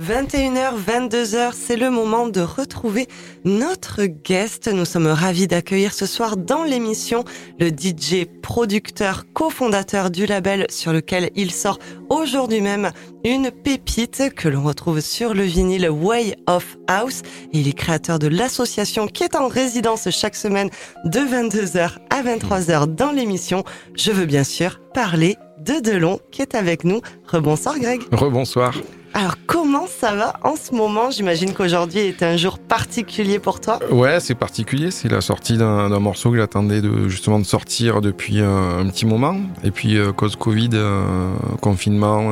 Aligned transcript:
21h, 0.00 0.72
22h, 0.88 1.52
c'est 1.54 1.76
le 1.76 1.88
moment 1.88 2.26
de 2.26 2.40
retrouver 2.40 3.06
notre 3.44 4.06
guest. 4.06 4.66
Nous 4.66 4.84
sommes 4.84 5.06
ravis 5.06 5.46
d'accueillir 5.46 5.94
ce 5.94 6.04
soir 6.04 6.36
dans 6.36 6.64
l'émission 6.64 7.22
le 7.60 7.68
DJ, 7.68 8.26
producteur, 8.42 9.22
cofondateur 9.32 10.10
du 10.10 10.26
label 10.26 10.66
sur 10.68 10.92
lequel 10.92 11.30
il 11.36 11.52
sort 11.52 11.78
aujourd'hui 12.08 12.60
même 12.60 12.90
une 13.22 13.52
pépite 13.52 14.34
que 14.34 14.48
l'on 14.48 14.64
retrouve 14.64 14.98
sur 14.98 15.32
le 15.32 15.44
vinyle 15.44 15.88
Way 15.88 16.34
of 16.48 16.76
House. 16.88 17.22
Il 17.52 17.68
est 17.68 17.72
créateur 17.72 18.18
de 18.18 18.26
l'association 18.26 19.06
qui 19.06 19.22
est 19.22 19.36
en 19.36 19.46
résidence 19.46 20.10
chaque 20.10 20.34
semaine 20.34 20.70
de 21.04 21.20
22h 21.20 21.98
à 22.10 22.20
23h 22.20 22.92
dans 22.96 23.12
l'émission. 23.12 23.62
Je 23.94 24.10
veux 24.10 24.26
bien 24.26 24.42
sûr 24.42 24.80
parler 24.92 25.36
de 25.60 25.78
Delon 25.78 26.18
qui 26.32 26.42
est 26.42 26.56
avec 26.56 26.82
nous. 26.82 27.00
Rebonsoir 27.28 27.78
Greg. 27.78 28.02
Rebonsoir. 28.10 28.74
Alors 29.16 29.36
comment 29.46 29.86
ça 29.86 30.16
va 30.16 30.34
en 30.42 30.56
ce 30.56 30.74
moment? 30.74 31.08
J'imagine 31.12 31.52
qu'aujourd'hui 31.52 32.00
est 32.00 32.24
un 32.24 32.36
jour 32.36 32.58
particulier 32.58 33.38
pour 33.38 33.60
toi. 33.60 33.78
Ouais, 33.92 34.18
c'est 34.18 34.34
particulier. 34.34 34.90
C'est 34.90 35.08
la 35.08 35.20
sortie 35.20 35.56
d'un 35.56 36.00
morceau 36.00 36.32
que 36.32 36.36
j'attendais 36.36 36.80
de, 36.80 37.08
justement 37.08 37.38
de 37.38 37.44
sortir 37.44 38.00
depuis 38.00 38.40
un, 38.40 38.84
petit 38.88 39.06
moment. 39.06 39.36
Et 39.62 39.70
puis 39.70 39.96
euh, 39.96 40.10
cause 40.10 40.34
Covid, 40.34 40.70
euh, 40.72 41.32
confinement, 41.60 42.28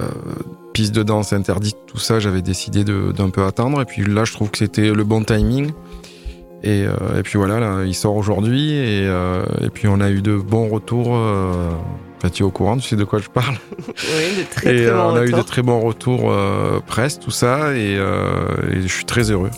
euh, 0.00 0.06
piste 0.72 0.94
de 0.94 1.02
danse 1.02 1.32
interdite, 1.32 1.76
tout 1.88 1.98
ça, 1.98 2.20
j'avais 2.20 2.42
décidé 2.42 2.84
d'un 2.84 3.30
peu 3.30 3.42
attendre. 3.42 3.82
Et 3.82 3.86
puis 3.86 4.04
là, 4.04 4.24
je 4.24 4.32
trouve 4.32 4.52
que 4.52 4.58
c'était 4.58 4.92
le 4.92 5.02
bon 5.02 5.24
timing. 5.24 5.72
Et, 6.62 6.82
et, 6.82 7.22
puis 7.24 7.38
voilà, 7.38 7.58
là, 7.58 7.84
il 7.84 7.94
sort 7.94 8.16
aujourd'hui 8.16 8.72
et, 8.72 9.04
et, 9.04 9.70
puis 9.72 9.88
on 9.88 10.00
a 10.00 10.10
eu 10.10 10.22
de 10.22 10.36
bons 10.36 10.68
retours 10.68 11.16
tu 12.32 12.42
es 12.42 12.42
au 12.42 12.50
courant, 12.50 12.76
tu 12.76 12.88
sais 12.88 12.96
de 12.96 13.04
quoi 13.04 13.20
je 13.20 13.28
parle. 13.28 13.56
Oui, 13.88 14.36
de 14.38 14.50
très, 14.50 14.76
et, 14.76 14.84
très 14.86 14.92
bons 14.92 15.12
on 15.12 15.16
a 15.16 15.24
eu 15.24 15.32
de 15.32 15.42
très 15.42 15.62
bons 15.62 15.80
retours 15.80 16.30
euh, 16.30 16.80
presse, 16.86 17.18
tout 17.18 17.30
ça, 17.30 17.74
et, 17.74 17.96
euh, 17.96 18.72
et, 18.72 18.82
je 18.82 18.88
suis 18.88 19.04
très 19.04 19.30
heureux. 19.30 19.50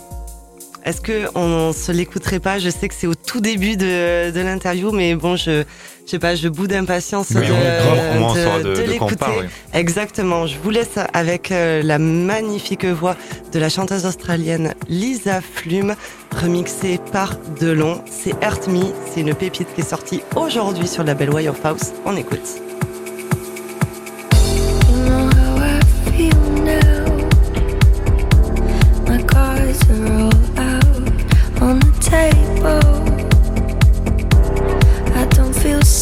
Est-ce 0.84 1.00
qu'on 1.00 1.72
se 1.72 1.92
l'écouterait 1.92 2.40
pas? 2.40 2.58
Je 2.58 2.70
sais 2.70 2.88
que 2.88 2.94
c'est 2.94 3.06
au 3.06 3.14
tout 3.14 3.40
début 3.40 3.76
de, 3.76 4.30
de 4.30 4.40
l'interview, 4.40 4.90
mais 4.92 5.14
bon, 5.14 5.36
je, 5.36 5.62
je 6.06 6.10
sais 6.10 6.18
pas, 6.18 6.34
je 6.34 6.48
bout 6.48 6.66
d'impatience 6.66 7.28
oui, 7.30 7.36
de, 7.36 7.52
de, 7.52 8.62
de, 8.62 8.62
de, 8.62 8.74
de 8.76 8.90
l'écouter. 8.90 9.26
oui. 9.40 9.46
Exactement. 9.74 10.46
Je 10.46 10.56
vous 10.62 10.70
laisse 10.70 10.98
avec 11.12 11.52
euh, 11.52 11.82
la 11.82 11.98
magnifique 11.98 12.84
voix 12.86 13.16
de 13.52 13.58
la 13.58 13.68
chanteuse 13.68 14.06
australienne 14.06 14.74
Lisa 14.88 15.40
Flume, 15.40 15.94
remixée 16.34 16.98
par 17.12 17.36
Delon. 17.60 18.02
C'est 18.10 18.34
Hurt 18.42 18.66
Me. 18.68 18.84
C'est 19.12 19.20
une 19.20 19.34
pépite 19.34 19.68
qui 19.74 19.82
est 19.82 19.88
sortie 19.88 20.22
aujourd'hui 20.34 20.88
sur 20.88 21.04
la 21.04 21.14
Belle 21.14 21.30
Way 21.30 21.48
of 21.48 21.64
House. 21.64 21.92
On 22.06 22.16
écoute. 22.16 22.40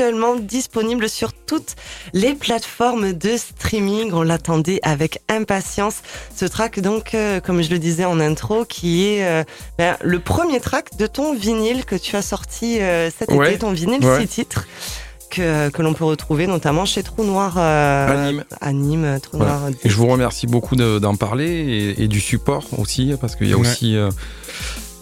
actuellement 0.00 0.34
disponible 0.34 1.08
sur 1.08 1.32
toutes 1.32 1.76
les 2.12 2.34
plateformes 2.34 3.12
de 3.12 3.36
streaming. 3.36 4.10
On 4.12 4.22
l'attendait 4.22 4.80
avec 4.82 5.20
impatience. 5.28 5.98
Ce 6.34 6.44
track, 6.46 6.80
donc, 6.80 7.14
euh, 7.14 7.38
comme 7.40 7.62
je 7.62 7.70
le 7.70 7.78
disais 7.78 8.04
en 8.04 8.18
intro, 8.18 8.64
qui 8.64 9.04
est 9.06 9.24
euh, 9.24 9.44
ben, 9.78 9.96
le 10.02 10.18
premier 10.18 10.58
track 10.58 10.96
de 10.98 11.06
ton 11.06 11.32
vinyle 11.34 11.84
que 11.84 11.94
tu 11.94 12.16
as 12.16 12.22
sorti 12.22 12.80
euh, 12.80 13.08
cet 13.16 13.30
Ouais. 13.30 13.50
été, 13.50 13.58
ton 13.60 13.70
vinyle 13.70 14.04
Ouais. 14.04 14.20
six 14.22 14.26
titres. 14.26 14.66
Que, 15.30 15.68
que 15.70 15.82
l'on 15.82 15.94
peut 15.94 16.04
retrouver 16.04 16.46
notamment 16.46 16.84
chez 16.84 17.02
Trou 17.02 17.24
Noir 17.24 17.54
euh, 17.56 18.08
À 18.08 18.30
Nîmes. 18.30 18.44
à 18.60 18.72
Nîmes, 18.72 19.18
Trou 19.20 19.36
Voilà. 19.38 19.58
Noir. 19.58 19.70
Et 19.84 19.88
je 19.88 19.96
vous 19.96 20.06
remercie 20.06 20.46
beaucoup 20.46 20.76
de- 20.76 20.98
d'en 21.00 21.14
parler 21.16 21.46
et, 21.98 22.02
et 22.04 22.08
du 22.08 22.20
support 22.20 22.66
aussi, 22.78 23.14
parce 23.20 23.34
qu'il 23.36 23.48
y 23.48 23.52
a 23.52 23.56
Ouais. 23.56 23.62
aussi, 23.68 23.96
euh, 23.96 24.10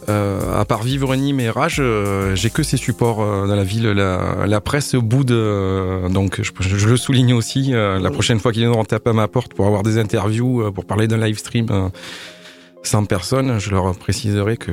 euh, 0.09 0.61
à 0.61 0.65
part 0.65 0.83
Vivre 0.83 1.15
Nîmes 1.15 1.41
et 1.41 1.51
Rage, 1.51 1.77
euh, 1.81 2.35
j'ai 2.35 2.51
que 2.51 2.63
ces 2.63 2.77
supports 2.77 3.23
euh, 3.23 3.47
dans 3.47 3.55
la 3.55 3.65
ville. 3.65 3.89
La, 3.91 4.47
la 4.47 4.61
presse 4.61 4.95
boude, 4.95 5.33
donc 6.11 6.41
je, 6.43 6.51
je 6.61 6.89
le 6.89 6.97
souligne 6.97 7.35
aussi. 7.35 7.73
la 7.73 8.11
prochaine 8.11 8.39
fois 8.41 8.53
qu'ils 8.53 8.63
viendront 8.63 8.85
taper 8.85 9.11
à 9.11 9.13
ma 9.13 9.29
porte 9.29 9.55
pour 9.55 9.67
avoir 9.67 9.83
des 9.83 9.99
interviews, 9.99 10.71
pour 10.73 10.85
parler 10.85 11.09
d'un 11.09 11.19
live 11.19 11.39
stream 11.39 11.67
euh, 11.71 11.89
sans 12.83 13.05
personne, 13.05 13.59
je 13.61 13.71
leur 13.71 13.95
préciserai 13.97 14.57
que 14.57 14.73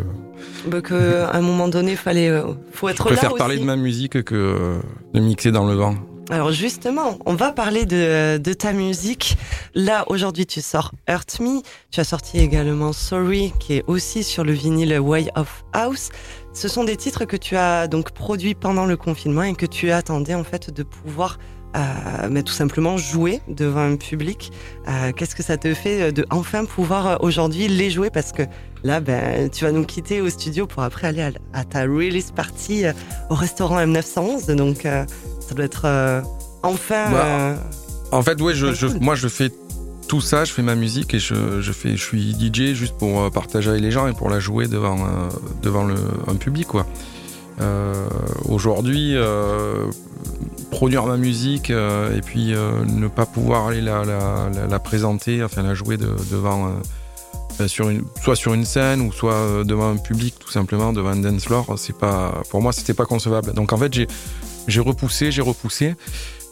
Bah, 0.68 0.81
que, 0.81 1.24
à 1.24 1.36
un 1.36 1.42
moment 1.42 1.68
donné, 1.68 1.96
fallait, 1.96 2.31
faut 2.72 2.88
je 2.88 2.94
être 2.94 3.06
préfère 3.06 3.31
là 3.31 3.38
parler 3.38 3.58
de 3.58 3.66
ma 3.66 3.76
musique 3.76 4.24
que 4.24 4.80
de 5.14 5.20
mixer 5.20 5.52
dans 5.52 5.68
le 5.68 5.76
vent. 5.76 5.96
Alors 6.31 6.52
justement, 6.52 7.18
on 7.26 7.34
va 7.34 7.52
parler 7.52 7.86
de, 7.88 8.38
de 8.38 8.54
ta 8.54 8.72
musique. 8.72 9.36
Là, 9.74 10.04
aujourd'hui, 10.08 10.46
tu 10.46 10.62
sors 10.62 10.92
Hurt 11.08 11.40
Me. 11.40 11.62
Tu 11.90 12.00
as 12.00 12.04
sorti 12.04 12.38
également 12.38 12.94
Sorry, 12.94 13.52
qui 13.60 13.74
est 13.74 13.84
aussi 13.88 14.24
sur 14.24 14.44
le 14.44 14.52
vinyle 14.52 15.00
Way 15.00 15.30
of 15.36 15.64
House. 15.74 16.10
Ce 16.54 16.68
sont 16.68 16.84
des 16.84 16.98
titres 16.98 17.26
que 17.26 17.36
tu 17.36 17.56
as 17.56 17.88
donc 17.88 18.12
produits 18.12 18.54
pendant 18.54 18.86
le 18.86 18.96
confinement 18.96 19.42
et 19.42 19.56
que 19.56 19.66
tu 19.66 19.92
attendais 19.92 20.36
en 20.36 20.44
fait 20.44 20.70
de 20.70 20.84
pouvoir 20.84 21.40
euh, 21.76 22.28
mais 22.31 22.42
tout 22.42 22.54
simplement 22.54 22.98
jouer 22.98 23.42
devant 23.48 23.81
un 23.81 23.96
public. 23.96 24.52
Euh, 24.88 25.12
Qu'est-ce 25.12 25.36
que 25.36 25.44
ça 25.44 25.58
te 25.58 25.74
fait 25.74 26.12
de 26.12 26.26
enfin 26.31 26.66
pouvoir 26.66 27.08
euh, 27.08 27.16
aujourd'hui 27.20 27.68
les 27.68 27.92
jouer? 27.92 28.10
Parce 28.10 28.31
que 28.31 28.44
là, 28.84 29.00
ben, 29.00 29.50
tu 29.50 29.66
vas 29.66 29.72
nous 29.72 29.86
quitter 29.86 30.20
au 30.22 30.30
studio 30.30 30.66
pour 30.66 30.81
après 30.81 31.08
aller 31.08 31.31
à, 31.54 31.64
ta 31.66 31.81
release 31.84 32.31
party 32.31 32.86
euh, 32.86 32.94
au 33.30 33.36
restaurant 33.36 33.80
M911. 33.80 34.56
Donc 34.56 34.88
ça 35.50 35.56
doit 35.56 35.66
être 35.66 35.81
euh, 35.86 36.22
enfin. 36.63 37.12
Bah, 37.12 37.25
euh, 37.25 37.56
En 38.12 38.22
fait, 38.24 38.40
ouais, 38.42 38.54
je, 38.54 38.74
je- 38.74 38.88
moi 38.88 39.16
je 39.16 39.28
fais 39.28 39.51
tout 40.07 40.22
ça, 40.22 40.46
je 40.46 40.54
fais 40.54 40.62
ma 40.63 40.75
musique 40.75 41.13
et 41.13 41.19
je, 41.19 41.62
je 41.62 41.72
fais, 41.72 41.92
je 41.98 42.04
suis 42.04 42.31
DJ 42.34 42.74
juste 42.74 42.96
pour 42.98 43.22
euh, 43.22 43.30
partager 43.30 43.69
avec 43.69 43.81
les 43.81 43.92
gens 43.92 44.07
et 44.07 44.13
pour 44.13 44.30
la 44.30 44.40
jouer 44.40 44.68
devant 44.68 44.98
devant 45.62 45.84
le, 45.84 45.96
un 46.28 46.36
public 46.36 46.68
quoi. 46.68 46.86
Euh, 47.62 47.94
Aujourd'hui, 48.48 49.16
euh, 49.16 49.86
produire 50.72 51.06
ma 51.06 51.18
musique 51.18 51.69
euh, 51.72 52.16
et 52.18 52.22
puis 52.22 52.54
ne 52.54 53.07
pas 53.07 53.25
pouvoir 53.25 53.68
aller 53.68 53.81
la, 53.81 54.04
la, 54.06 54.50
la- 54.54 54.68
la 54.68 54.80
présenter, 54.80 55.44
enfin 55.44 55.62
la 55.63 55.74
jouer 55.75 55.98
de- 55.98 56.16
devant 56.31 56.68
euh, 57.60 57.68
sur 57.68 57.90
une, 57.90 58.04
soit 58.24 58.36
sur 58.38 58.54
une 58.54 58.63
scène 58.66 59.02
ou 59.02 59.12
soit 59.12 59.63
devant 59.66 59.92
un 59.92 59.98
public 59.98 60.36
tout 60.40 60.50
simplement 60.52 60.94
devant 60.94 61.10
un 61.10 61.18
dance 61.18 61.44
floor, 61.45 61.66
c'est 61.78 61.95
pas 61.98 62.42
pour 62.50 62.62
moi 62.62 62.72
c'était 62.72 62.94
pas 62.94 63.06
concevable. 63.06 63.52
Donc 63.54 63.74
en 63.74 63.78
fait 63.78 63.94
j'ai 63.94 64.07
j'ai 64.69 64.81
repoussé, 64.81 65.31
j'ai 65.31 65.42
repoussé. 65.42 65.95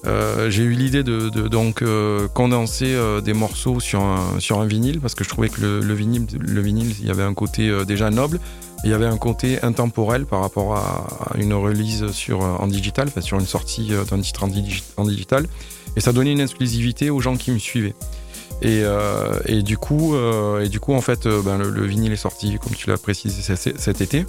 Euh, 0.05 0.51
j'ai 0.51 0.61
eu 0.61 0.73
l'idée 0.73 1.03
de, 1.03 1.29
donc 1.47 1.81
euh, 1.81 2.27
condenser 2.27 2.93
euh, 2.93 3.19
des 3.19 3.33
morceaux 3.33 3.79
sur 3.79 4.03
un, 4.03 4.39
sur 4.39 4.59
un 4.59 4.65
vinyle 4.65 5.01
parce 5.01 5.15
que 5.15 5.23
je 5.23 5.29
trouvais 5.29 5.49
que 5.49 5.59
le, 5.59 5.79
le 5.81 5.93
vinyle, 5.95 6.27
le 6.39 6.61
vinyle, 6.61 6.93
il 6.99 7.07
y 7.07 7.09
avait 7.09 7.23
un 7.23 7.33
côté 7.33 7.83
déjà 7.83 8.11
noble, 8.11 8.39
il 8.83 8.91
y 8.91 8.93
avait 8.93 9.07
un 9.07 9.17
côté 9.17 9.61
intemporel 9.63 10.25
par 10.27 10.41
rapport 10.41 10.75
à, 10.75 11.07
une 11.35 11.53
release 11.53 12.11
sur 12.11 12.41
en 12.41 12.67
digital, 12.67 13.07
enfin 13.07 13.21
sur 13.21 13.39
une 13.39 13.47
sortie 13.47 13.91
d'un 14.09 14.19
titre 14.21 14.43
en, 14.43 14.47
digi- 14.47 14.83
en 14.97 15.03
digital, 15.03 15.47
et 15.95 15.99
ça 15.99 16.13
donnait 16.13 16.31
une 16.31 16.41
exclusivité 16.41 17.09
aux 17.09 17.19
gens 17.19 17.35
qui 17.35 17.49
me 17.51 17.57
suivaient. 17.59 17.95
Et, 18.61 18.83
et 19.45 19.61
du 19.63 19.77
coup, 19.77 20.15
et 20.61 20.69
du 20.69 20.79
coup, 20.79 20.93
en 20.93 21.01
fait, 21.01 21.27
ben, 21.27 21.57
le, 21.57 21.69
le 21.69 21.85
vinyle 21.85 22.11
est 22.13 22.15
sorti, 22.15 22.57
comme 22.61 22.73
tu 22.73 22.89
l'as 22.89 22.97
précisé, 22.97 23.55
cet 23.55 24.01
été. 24.01 24.25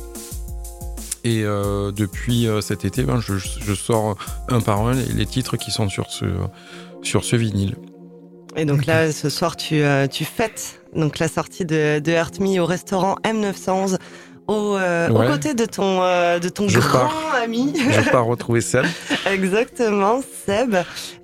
Et 1.24 1.42
euh, 1.42 1.90
depuis 1.90 2.46
euh, 2.46 2.60
cet 2.60 2.84
été, 2.84 3.02
ben, 3.02 3.20
je, 3.20 3.36
je 3.36 3.74
sors 3.74 4.16
un 4.48 4.60
par 4.60 4.86
un 4.86 4.94
les, 4.94 5.12
les 5.12 5.26
titres 5.26 5.56
qui 5.56 5.70
sont 5.70 5.88
sur 5.88 6.10
ce, 6.10 6.26
sur 7.02 7.24
ce 7.24 7.36
vinyle. 7.36 7.76
Et 8.56 8.64
donc 8.64 8.86
là, 8.86 9.12
ce 9.12 9.28
soir, 9.28 9.56
tu, 9.56 9.82
euh, 9.82 10.06
tu 10.06 10.24
fêtes 10.24 10.80
donc 10.94 11.18
la 11.18 11.28
sortie 11.28 11.64
de, 11.64 11.98
de 11.98 12.12
Hurt 12.12 12.40
Me 12.40 12.58
au 12.60 12.66
restaurant 12.66 13.16
M911 13.24 13.98
au, 14.48 14.76
euh, 14.76 15.08
Ouais. 15.10 15.26
aux 15.26 15.30
côtés 15.30 15.54
de 15.54 15.64
ton, 15.66 16.02
euh, 16.02 16.38
de 16.38 16.48
ton 16.48 16.66
Je 16.68 16.80
grand 16.80 17.00
pars. 17.06 17.34
ami. 17.44 17.72
Je 17.76 18.10
pars 18.10 18.24
retrouver 18.24 18.60
Seb. 18.60 18.84
Exactement, 19.30 20.20
Seb. 20.46 20.74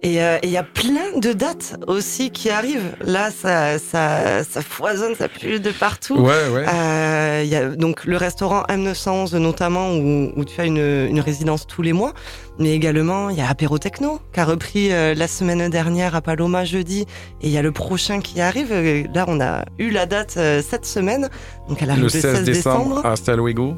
Et 0.03 0.23
euh, 0.23 0.37
et 0.43 0.47
il 0.47 0.50
y 0.53 0.56
a 0.56 0.62
plein 0.62 1.19
de 1.19 1.32
dates 1.32 1.76
aussi 1.87 2.31
qui 2.31 2.50
arrivent. 2.50 2.94
Là, 3.00 3.31
ça, 3.31 3.79
ça, 3.79 4.44
ça 4.44 4.62
foisonne, 4.62 5.15
ça 5.17 5.29
pue 5.29 5.59
de 5.61 5.71
partout. 5.71 6.17
Ouais, 6.17 6.49
ouais. 6.53 6.65
Euh, 6.73 7.41
Il 7.44 7.49
y 7.50 7.56
a 7.56 7.69
donc 7.71 8.05
le 8.05 8.17
restaurant 8.17 8.62
M911 8.69 9.37
notamment 9.38 9.91
où, 9.94 10.32
où 10.37 10.44
tu 10.44 10.61
as 10.61 10.65
une, 10.67 10.76
une 11.09 11.21
résidence 11.21 11.67
tous 11.67 11.82
les 11.82 11.93
mois, 11.93 12.12
mais 12.59 12.73
également 12.73 13.31
il 13.31 13.37
y 13.37 13.41
a 13.41 13.49
Apéro 13.49 13.79
Techno 13.79 14.21
qui 14.33 14.41
a 14.41 14.45
repris 14.45 14.93
euh, 14.93 15.15
la 15.15 15.27
semaine 15.29 15.69
dernière 15.71 16.15
à 16.15 16.21
Paloma 16.21 16.65
jeudi 16.65 17.03
et 17.41 17.47
il 17.49 17.51
y 17.51 17.59
a 17.59 17.62
le 17.62 17.73
prochain 17.73 18.21
qui 18.21 18.41
arrive. 18.41 18.69
Euh, 18.73 19.05
Là 19.15 19.25
on 19.29 19.41
a 19.41 19.65
eu 19.79 19.91
la 19.91 20.06
date 20.06 20.35
euh, 20.37 20.62
cette 20.69 20.87
semaine, 20.87 21.29
donc 21.69 21.83
elle 21.83 21.91
arrive 21.91 22.03
Le 22.05 22.09
le 22.12 22.21
16 22.21 22.45
décembre 22.45 23.01
à 23.05 23.12
Hasta 23.12 23.35
Luego. 23.37 23.75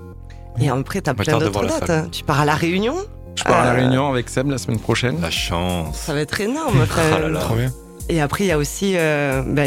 Et 0.61 0.69
après 0.69 1.01
t'as 1.01 1.15
plein 1.15 1.39
d'autres 1.39 1.67
dates. 1.67 1.91
hein. 1.91 2.09
Tu 2.11 2.25
pars 2.25 2.41
à 2.41 2.45
la 2.45 2.55
Réunion, 2.55 2.97
Je 3.35 3.45
pars 3.45 3.61
à 3.61 3.65
la 3.65 3.73
Réunion 3.73 4.09
avec 4.11 4.29
Seb 4.29 4.49
la 4.51 4.59
semaine 4.59 4.79
prochaine. 4.81 5.21
La 5.21 5.31
chance. 5.31 5.97
ça 5.97 6.15
va 6.15 6.21
être 6.21 6.41
énorme. 6.41 6.87
Oh 6.97 7.21
là 7.21 7.29
là. 7.29 7.41
Trop 7.41 7.55
bien. 7.57 7.71
Et 8.09 8.21
après, 8.21 8.45
il 8.45 8.47
y 8.47 8.53
a 8.53 8.59
aussi 8.59 8.93
euh, 8.97 9.43
bah, 9.45 9.63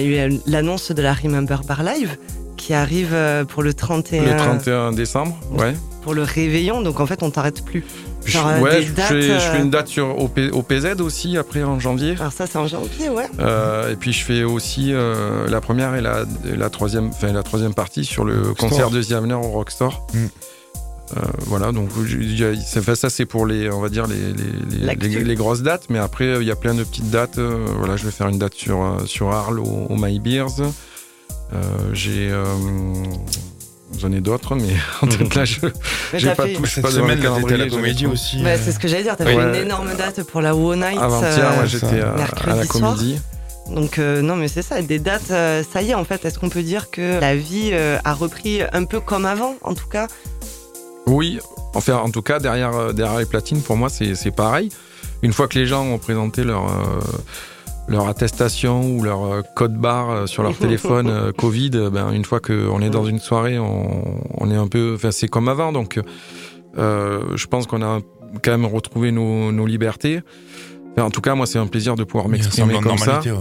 l'annonce 0.48 0.92
de 0.94 1.02
la 1.02 1.14
Remember 1.14 1.58
Bar 1.68 1.84
Live 1.84 2.16
qui 2.56 2.74
arrive 2.74 3.10
euh, 3.14 3.44
pour 3.44 3.64
le 3.64 3.74
31, 3.74 4.24
Le 4.24 4.36
31 4.38 4.92
décembre, 4.94 5.38
ouais. 5.52 5.74
pour 6.04 6.14
le 6.14 6.24
réveillon. 6.24 6.82
Donc 6.82 7.00
en 7.02 7.06
fait, 7.06 7.22
on 7.22 7.32
t'arrête 7.32 7.64
plus. 7.66 7.84
Je, 8.26 8.32
Genre, 8.32 8.48
euh, 8.48 8.60
ouais, 8.60 8.80
des 8.82 8.86
je, 8.88 8.94
dates, 8.94 9.06
fais, 9.08 9.22
je 9.22 9.32
euh, 9.32 9.40
fais 9.40 9.60
une 9.60 9.70
date 9.70 9.88
sur 9.88 10.22
OP 10.22 10.40
OPZ 10.52 11.00
aussi, 11.02 11.38
après 11.38 11.64
en 11.64 11.80
janvier. 11.80 12.16
Alors 12.20 12.34
ça, 12.34 12.46
c'est 12.48 12.58
en 12.58 12.68
janvier, 12.68 13.10
ouais. 13.10 13.28
Euh, 13.40 13.92
et 13.92 13.96
puis 13.96 14.12
je 14.14 14.24
fais 14.24 14.44
aussi 14.44 14.94
euh, 14.94 15.48
la 15.48 15.62
première 15.62 15.96
et 15.96 16.02
la, 16.02 16.26
la 16.46 16.70
troisième, 16.70 17.08
enfin 17.10 17.32
la 17.32 17.44
troisième 17.44 17.74
partie 17.74 18.04
sur 18.06 18.26
le 18.26 18.42
Rockstore. 18.50 18.70
concert 18.70 18.90
de 18.92 19.02
Ziavner 19.02 19.34
au 19.36 19.42
Rockstore. 19.50 20.06
Mm. 20.14 20.18
Euh, 21.18 21.22
voilà, 21.48 21.72
donc 21.72 21.90
ça, 22.96 23.10
c'est 23.10 23.26
pour 23.26 23.48
les, 23.48 23.72
on 23.72 23.80
va 23.82 23.90
dire 23.90 24.06
les, 24.06 24.16
les, 24.16 24.78
les, 24.80 24.86
L'actu. 24.86 25.08
les- 25.10 25.24
les 25.24 25.36
grosses 25.36 25.64
dates, 25.64 25.86
mais 25.90 25.98
après 25.98 26.36
il 26.40 26.46
y 26.48 26.52
a 26.52 26.56
plein 26.56 26.76
de 26.76 26.84
petites 26.84 27.10
dates. 27.10 27.40
euh, 27.40 27.66
voilà, 27.80 27.96
je 27.98 28.06
vais 28.06 28.12
faire 28.12 28.28
une 28.28 28.38
date 28.38 28.54
sur 28.54 28.98
sur 29.08 29.32
Arles 29.32 29.60
au, 29.60 29.88
au 29.90 29.96
My 29.96 30.20
Beers. 30.20 30.62
Euh, 30.62 31.56
J'ai 31.94 32.30
euh, 32.30 32.44
J'en 33.98 34.12
ai 34.12 34.22
d'autres, 34.22 34.56
mais 34.56 34.76
en 35.02 35.08
tête 35.08 35.34
là, 35.36 35.46
je 35.46 35.60
t'as 36.24 36.36
pas 36.36 36.48
tout. 36.48 36.66
Cette 36.66 36.84
pas 36.84 36.92
semaine, 36.92 37.26
à 37.26 37.58
la 37.58 37.68
comédie 37.68 38.06
aussi. 38.06 38.42
Bah, 38.44 38.52
euh, 38.52 38.58
c'est 38.64 38.72
ce 38.72 38.80
que 38.80 38.88
j'allais 38.88 39.04
dire, 39.04 39.18
t'as 39.18 39.26
Ouais. 39.26 39.36
fait 39.36 39.42
une 39.50 39.56
énorme 39.66 39.94
date 39.98 40.24
pour 40.24 40.42
la 40.42 40.56
Wow 40.56 40.76
Night. 40.76 40.98
Avant-hier, 41.00 41.52
euh, 41.52 41.56
moi 41.56 41.66
j'étais 41.66 42.02
à, 42.02 42.06
la 42.06 42.14
mercredi 42.14 42.68
soir. 42.68 42.96
comédie. 42.96 43.20
Donc 43.74 44.00
euh, 44.00 44.22
non, 44.22 44.36
mais 44.36 44.48
c'est 44.48 44.62
ça, 44.62 44.82
des 44.82 45.00
dates, 45.00 45.32
euh, 45.32 45.64
ça 45.70 45.82
y 45.82 45.92
est, 45.92 45.94
en 45.96 46.04
fait, 46.06 46.24
est-ce 46.26 46.40
qu'on 46.40 46.50
peut 46.50 46.64
dire 46.64 46.90
que 46.92 47.20
la 47.20 47.36
vie 47.36 47.70
euh, 47.74 47.98
a 48.04 48.14
repris 48.14 48.62
un 48.74 48.84
peu 48.86 49.00
comme 49.00 49.26
avant, 49.26 49.56
en 49.62 49.74
tout 49.74 49.88
cas? 49.88 50.08
Oui, 51.06 51.40
enfin, 51.74 51.96
en 51.98 52.10
tout 52.12 52.22
cas, 52.22 52.40
derrière, 52.40 52.76
euh, 52.76 52.94
derrière 52.94 53.20
les 53.20 53.26
platines, 53.26 53.62
pour 53.62 53.76
moi, 53.78 53.90
c'est 53.90 54.16
c'est 54.16 54.32
pareil. 54.32 54.70
Une 55.22 55.34
fois 55.34 55.48
que 55.48 55.58
les 55.60 55.66
gens 55.66 55.84
ont 55.86 55.98
présenté 55.98 56.44
leur, 56.44 56.66
euh, 56.68 57.00
leur 57.90 58.08
attestation 58.08 58.90
ou 58.96 59.04
leur 59.04 59.24
euh, 59.26 59.42
code 59.56 59.76
barre 59.76 60.10
euh, 60.12 60.26
sur 60.28 60.44
leur 60.44 60.56
téléphone 60.66 61.08
euh, 61.10 61.32
Covid, 61.32 61.72
ben, 61.92 62.12
une 62.12 62.24
fois 62.26 62.40
qu'on 62.40 62.82
est 62.82 62.90
dans 62.90 63.06
une 63.06 63.20
soirée, 63.20 63.60
on, 63.60 64.22
on 64.38 64.52
est 64.52 64.56
un 64.56 64.68
peu. 64.68 64.94
Enfin, 64.96 65.12
c'est 65.12 65.28
comme 65.28 65.48
avant. 65.50 65.72
Donc, 65.72 66.00
euh, 66.78 67.22
je 67.36 67.48
pense 67.48 67.68
qu'on 67.68 67.82
a 67.82 68.00
quand 68.44 68.52
même 68.52 68.66
retrouvé 68.66 69.12
nos, 69.12 69.52
nos 69.52 69.66
libertés. 69.66 70.22
Enfin, 70.94 71.06
en 71.08 71.10
tout 71.12 71.22
cas, 71.22 71.36
moi, 71.36 71.46
c'est 71.46 71.60
un 71.60 71.68
plaisir 71.68 71.96
de 71.96 72.04
pouvoir 72.04 72.30
m'exprimer 72.30 72.76
comme 72.80 72.98
ça. 72.98 73.22
ouais. 73.22 73.32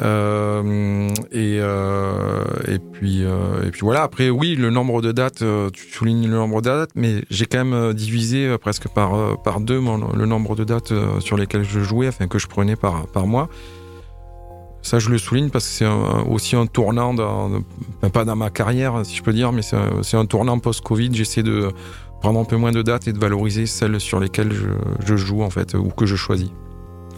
Euh, 0.00 1.08
et, 1.32 1.58
euh, 1.60 2.44
et 2.68 2.78
puis 2.78 3.24
euh, 3.24 3.66
et 3.66 3.70
puis 3.70 3.80
voilà. 3.82 4.02
Après, 4.02 4.30
oui, 4.30 4.54
le 4.54 4.70
nombre 4.70 5.02
de 5.02 5.12
dates, 5.12 5.42
tu 5.72 5.90
soulignes 5.92 6.28
le 6.28 6.36
nombre 6.36 6.62
de 6.62 6.68
dates, 6.70 6.90
mais 6.94 7.22
j'ai 7.28 7.44
quand 7.46 7.64
même 7.64 7.92
divisé 7.92 8.56
presque 8.58 8.88
par 8.88 9.42
par 9.42 9.60
deux 9.60 9.80
mon- 9.80 10.12
le 10.14 10.26
nombre 10.26 10.54
de 10.56 10.64
dates 10.64 10.92
sur 11.18 11.36
lesquelles 11.36 11.64
je 11.64 11.80
jouais, 11.80 12.08
enfin 12.08 12.28
que 12.28 12.38
je 12.38 12.46
prenais 12.46 12.76
par 12.76 13.08
par 13.08 13.26
mois. 13.26 13.48
Ça, 14.82 14.98
je 14.98 15.10
le 15.10 15.18
souligne 15.18 15.50
parce 15.50 15.66
que 15.66 15.72
c'est 15.72 15.86
aussi 16.28 16.56
un 16.56 16.66
tournant, 16.66 17.14
ben, 17.14 18.10
pas 18.10 18.24
dans 18.24 18.36
ma 18.36 18.50
carrière, 18.50 19.00
si 19.04 19.16
je 19.16 19.22
peux 19.22 19.32
dire, 19.32 19.52
mais 19.52 19.62
c'est 19.62 20.16
un, 20.16 20.26
tournant 20.26 20.58
post-Covid. 20.58 21.10
J'essaie 21.12 21.42
de 21.42 21.68
prendre 22.20 22.40
un 22.40 22.44
peu 22.44 22.56
moins 22.56 22.72
de 22.72 22.82
dates 22.82 23.08
et 23.08 23.12
de 23.12 23.18
valoriser 23.18 23.66
celles 23.66 24.00
sur 24.00 24.20
lesquelles 24.20 24.52
je, 25.04 25.16
joue, 25.16 25.42
en 25.42 25.50
fait, 25.50 25.74
ou 25.74 25.88
que 25.88 26.06
je 26.06 26.16
choisis. 26.16 26.50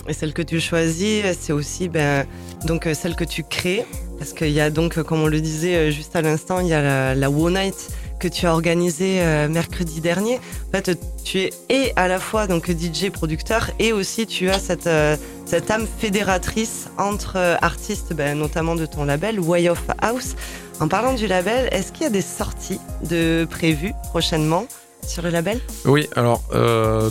Et 0.08 0.12
celle 0.12 0.32
que 0.32 0.42
tu 0.42 0.58
choisis, 0.58 1.22
c'est 1.38 1.52
aussi 1.52 1.88
ben, 1.88 2.26
donc 2.66 2.86
euh, 2.86 2.94
celle 2.94 3.14
que 3.14 3.22
tu 3.22 3.44
crées, 3.44 3.86
parce 4.18 4.32
qu'il 4.32 4.50
y 4.50 4.60
a 4.60 4.68
donc, 4.68 4.98
euh, 4.98 5.04
comme 5.04 5.20
on 5.22 5.28
le 5.28 5.40
disait 5.40 5.76
euh, 5.76 5.90
juste 5.90 6.16
à 6.16 6.22
l'instant, 6.22 6.58
il 6.58 6.66
y 6.66 6.72
a 6.72 6.82
la, 6.82 7.14
la 7.14 7.30
Wow 7.30 7.50
Night 7.50 7.90
que 8.22 8.28
tu 8.28 8.46
as 8.46 8.52
organisé 8.52 9.20
euh, 9.20 9.48
mercredi 9.48 10.00
dernier. 10.00 10.36
En 10.36 10.76
fait, 10.76 10.96
tu 11.24 11.40
es 11.40 11.50
et 11.68 11.92
à 11.96 12.06
la 12.06 12.20
fois 12.20 12.46
donc 12.46 12.70
DJ 12.70 13.10
producteur 13.10 13.70
et 13.80 13.92
aussi 13.92 14.28
tu 14.28 14.48
as 14.48 14.60
cette 14.60 14.86
euh, 14.86 15.16
cette 15.44 15.72
âme 15.72 15.88
fédératrice 15.98 16.88
entre 16.98 17.34
euh, 17.36 17.56
artistes, 17.62 18.14
ben, 18.14 18.38
notamment 18.38 18.76
de 18.76 18.86
ton 18.86 19.04
label 19.04 19.40
Way 19.40 19.68
of 19.70 19.82
House. 20.00 20.36
En 20.78 20.86
parlant 20.86 21.14
du 21.14 21.26
label, 21.26 21.68
est-ce 21.72 21.90
qu'il 21.90 22.04
y 22.04 22.06
a 22.06 22.10
des 22.10 22.22
sorties 22.22 22.78
de 23.10 23.44
prévues 23.50 23.92
prochainement 24.10 24.66
sur 25.04 25.22
le 25.22 25.30
label? 25.30 25.60
Oui, 25.84 26.08
alors 26.14 26.42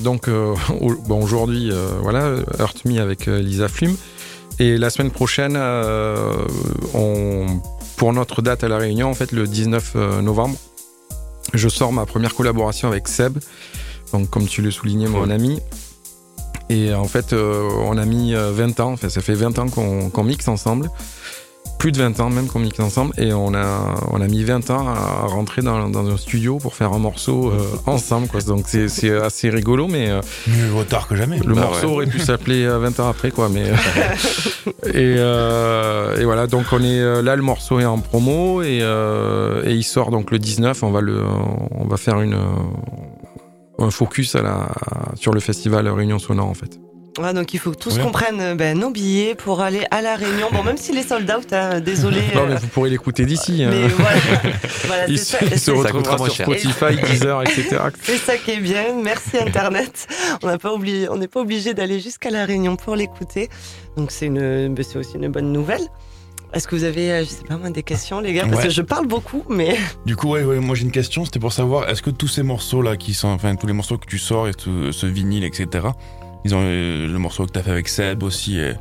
donc 0.02 0.30
aujourd'hui, 1.10 1.72
euh, 1.72 1.90
voilà, 2.02 2.36
Me 2.86 3.02
avec 3.02 3.26
Lisa 3.26 3.68
Flume. 3.68 3.96
Et 4.60 4.78
la 4.78 4.90
semaine 4.90 5.12
prochaine, 5.12 5.58
pour 8.02 8.14
notre 8.14 8.42
date 8.42 8.64
à 8.64 8.68
La 8.68 8.80
Réunion, 8.80 9.12
en 9.12 9.14
fait, 9.14 9.32
le 9.32 9.46
19 9.46 9.92
euh, 9.96 10.22
novembre, 10.24 10.58
je 11.54 11.70
sors 11.70 11.92
ma 11.92 12.06
première 12.06 12.36
collaboration 12.36 12.88
avec 12.88 13.08
Seb, 13.08 13.38
donc 14.14 14.30
comme 14.30 14.48
tu 14.48 14.62
le 14.62 14.72
soulignais, 14.72 15.08
mon 15.08 15.30
ami. 15.30 15.60
Et 16.70 16.94
en 16.94 17.06
fait, 17.06 17.34
euh, 17.34 17.70
on 17.86 17.98
a 17.98 18.06
mis 18.06 18.34
euh, 18.34 18.52
20 18.54 18.80
ans, 18.80 18.94
enfin, 18.94 19.10
ça 19.10 19.22
fait 19.22 19.34
20 19.34 19.60
ans 19.60 19.68
qu'on 19.68 20.10
qu'on 20.10 20.24
mixe 20.24 20.48
ensemble. 20.48 20.90
Plus 21.82 21.92
de 21.92 21.98
20 21.98 22.20
ans 22.20 22.30
même 22.30 22.46
qu'on 22.46 22.60
mixe 22.60 22.80
ensemble. 22.80 23.12
Et 23.18 23.34
on 23.34 23.56
a, 23.56 23.96
on 24.12 24.22
a 24.22 24.28
mis 24.28 24.44
20 24.44 24.70
ans 24.70 24.88
à 24.88 25.26
rentrer 25.26 25.64
dans, 25.64 25.90
dans 25.90 26.06
un 26.08 26.16
studio 26.18 26.58
pour 26.60 26.76
faire 26.76 26.94
un 26.94 27.00
morceau 27.00 27.50
euh, 27.50 27.58
ensemble. 27.88 28.28
Quoi. 28.28 28.42
Donc 28.42 28.66
c'est 28.68 28.88
c'est 28.88 29.10
assez 29.20 29.50
rigolo, 29.50 29.88
mais 29.88 30.12
euh, 30.12 30.22
Mieux 30.46 30.68
vaut 30.68 30.84
tard 30.84 31.08
que 31.08 31.16
jamais. 31.16 31.40
le 31.40 31.56
Bah 31.56 31.62
morceau 31.62 31.88
ouais. 31.88 31.94
aurait 31.94 32.06
pu 32.06 32.20
s'appeler 32.20 32.66
euh, 32.66 32.78
20 32.78 33.00
ans 33.00 33.10
après. 33.10 33.32
Quoi, 33.32 33.50
mais, 33.50 33.64
et, 34.94 35.16
euh, 35.18 36.18
et 36.20 36.24
voilà, 36.24 36.46
donc 36.46 36.66
on 36.72 36.84
est 36.84 37.00
euh, 37.02 37.24
là, 37.24 37.36
le 37.36 37.42
morceau 37.42 37.80
est 37.80 37.86
en 37.86 37.98
promo 37.98 38.62
et, 38.62 38.80
euh, 38.84 39.64
et 39.66 39.74
il 39.74 39.84
sort 39.84 40.12
donc 40.12 40.30
le 40.30 40.38
19. 40.38 40.84
On 40.84 40.92
va, 40.92 41.02
le, 41.02 41.24
on 41.72 41.86
va 41.88 41.98
faire 41.98 42.22
une, 42.22 42.36
euh, 42.36 43.80
un 43.80 43.90
focus 43.90 44.36
à 44.36 44.44
la, 44.44 44.68
sur 45.16 45.34
le 45.34 45.40
festival 45.40 45.88
Réunion 45.88 46.20
Sonore 46.20 46.48
en 46.48 46.54
fait. 46.54 46.80
Ouais, 47.20 47.34
donc 47.34 47.54
il 47.54 47.60
faut 47.60 47.72
que 47.72 47.78
tous 47.78 47.98
qu'on 47.98 48.12
prenne 48.12 48.40
euh, 48.40 48.56
ben, 48.56 48.78
nos 48.80 48.90
billets 48.90 49.36
pour 49.36 49.60
aller 49.62 49.82
à 49.92 50.02
la 50.02 50.16
Réunion. 50.16 50.48
Bon, 50.54 50.64
même 50.64 50.78
s'il 50.78 50.98
est 50.98 51.08
sold 51.08 51.30
out, 51.30 51.52
hein, 51.52 51.82
désolé. 51.82 52.22
Non, 52.34 52.44
euh, 52.44 52.46
mais 52.50 52.56
vous 52.56 52.68
pourrez 52.68 52.90
l'écouter 52.90 53.26
d'ici. 53.26 53.64
hein. 53.64 53.70
mais 53.70 53.88
voilà, 53.90 54.18
voilà 54.86 55.08
Il 55.10 55.20
c'est 55.20 55.26
se, 55.26 55.32
ça. 55.32 55.38
il 55.46 55.52
se 55.52 55.58
C'est- 55.58 55.72
retrouvera 55.72 56.18
sur 56.18 56.34
cher. 56.34 56.46
Spotify, 56.46 56.96
Deezer, 57.12 57.42
etc. 57.44 57.78
C'est 58.02 58.18
ça 58.18 58.38
qui 58.38 58.52
est 58.52 58.60
bien. 58.62 58.96
Merci 59.04 59.38
Internet. 59.40 60.08
On 60.42 60.48
n'a 60.48 60.58
pas 60.58 60.74
oublié, 60.74 61.10
on 61.10 61.18
n'est 61.18 61.28
pas 61.28 61.42
obligé 61.42 61.74
d'aller 61.74 62.00
jusqu'à 62.00 62.30
la 62.30 62.46
Réunion 62.46 62.78
pour 62.78 62.96
l'écouter. 62.96 63.50
Donc 63.98 64.12
c'est 64.12 64.28
une, 64.28 64.74
ben, 64.74 64.86
c'est 64.88 64.98
aussi 64.98 65.16
une 65.18 65.28
bonne 65.28 65.52
nouvelle. 65.52 65.82
Est-ce 66.54 66.68
que 66.68 66.76
vous 66.76 66.84
avez, 66.86 67.12
euh, 67.12 67.20
je 67.24 67.30
sais 67.30 67.44
pas 67.48 67.58
moi, 67.58 67.70
des 67.72 67.84
questions, 67.84 68.20
les 68.22 68.34
gars? 68.34 68.44
Parce 68.46 68.58
Ouais. 68.58 68.64
que 68.68 68.70
je 68.74 68.82
parle 68.82 69.08
beaucoup, 69.08 69.44
mais 69.50 69.78
Du 70.06 70.16
coup, 70.16 70.30
ouais, 70.30 70.44
ouais, 70.44 70.60
moi 70.60 70.76
j'ai 70.76 70.84
une 70.84 70.92
question, 70.92 71.24
c'était 71.26 71.40
pour 71.40 71.52
savoir, 71.54 71.90
est-ce 71.90 72.02
que 72.02 72.10
tous 72.10 72.28
ces 72.28 72.44
morceaux-là, 72.44 72.96
qui 72.98 73.14
sont, 73.14 73.30
enfin, 73.30 73.56
tous 73.56 73.68
les 73.68 73.74
morceaux 73.74 73.98
que 73.98 74.06
tu 74.06 74.18
sors 74.18 74.48
et 74.50 74.54
tout, 74.54 74.92
ce 74.94 75.06
vinyle, 75.06 75.44
etc., 75.46 75.88
ils 76.46 76.56
ont 76.56 76.62
euh, 76.64 77.08
le 77.08 77.20
morceau 77.20 77.46
que 77.46 77.52
tu 77.52 77.60
as 77.60 77.64
fait 77.64 77.72
avec 77.72 77.88
Seb 77.88 78.24
aussi, 78.24 78.58
et- 78.60 78.74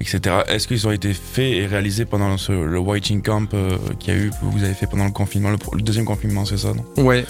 etc., 0.00 0.36
est-ce 0.48 0.66
qu'ils 0.68 0.86
ont 0.86 0.90
été 0.90 1.12
faits 1.14 1.52
et 1.52 1.66
réalisés 1.66 2.04
pendant 2.04 2.36
ce- 2.36 2.52
le 2.52 2.78
Whiting 2.78 3.22
Camp 3.22 3.52
euh, 3.54 3.76
qu'il 3.98 4.14
y 4.14 4.16
a 4.16 4.20
eu, 4.20 4.30
que 4.30 4.36
vous 4.42 4.64
avez 4.64 4.74
fait 4.74 4.86
pendant 4.86 5.04
le 5.04 5.10
confinement, 5.12 5.50
le, 5.50 5.58
le 5.74 5.82
deuxième 5.82 6.04
confinement, 6.04 6.44
c'est 6.44 6.58
ça, 6.58 6.68
non? 6.74 7.04
Ouais. 7.04 7.24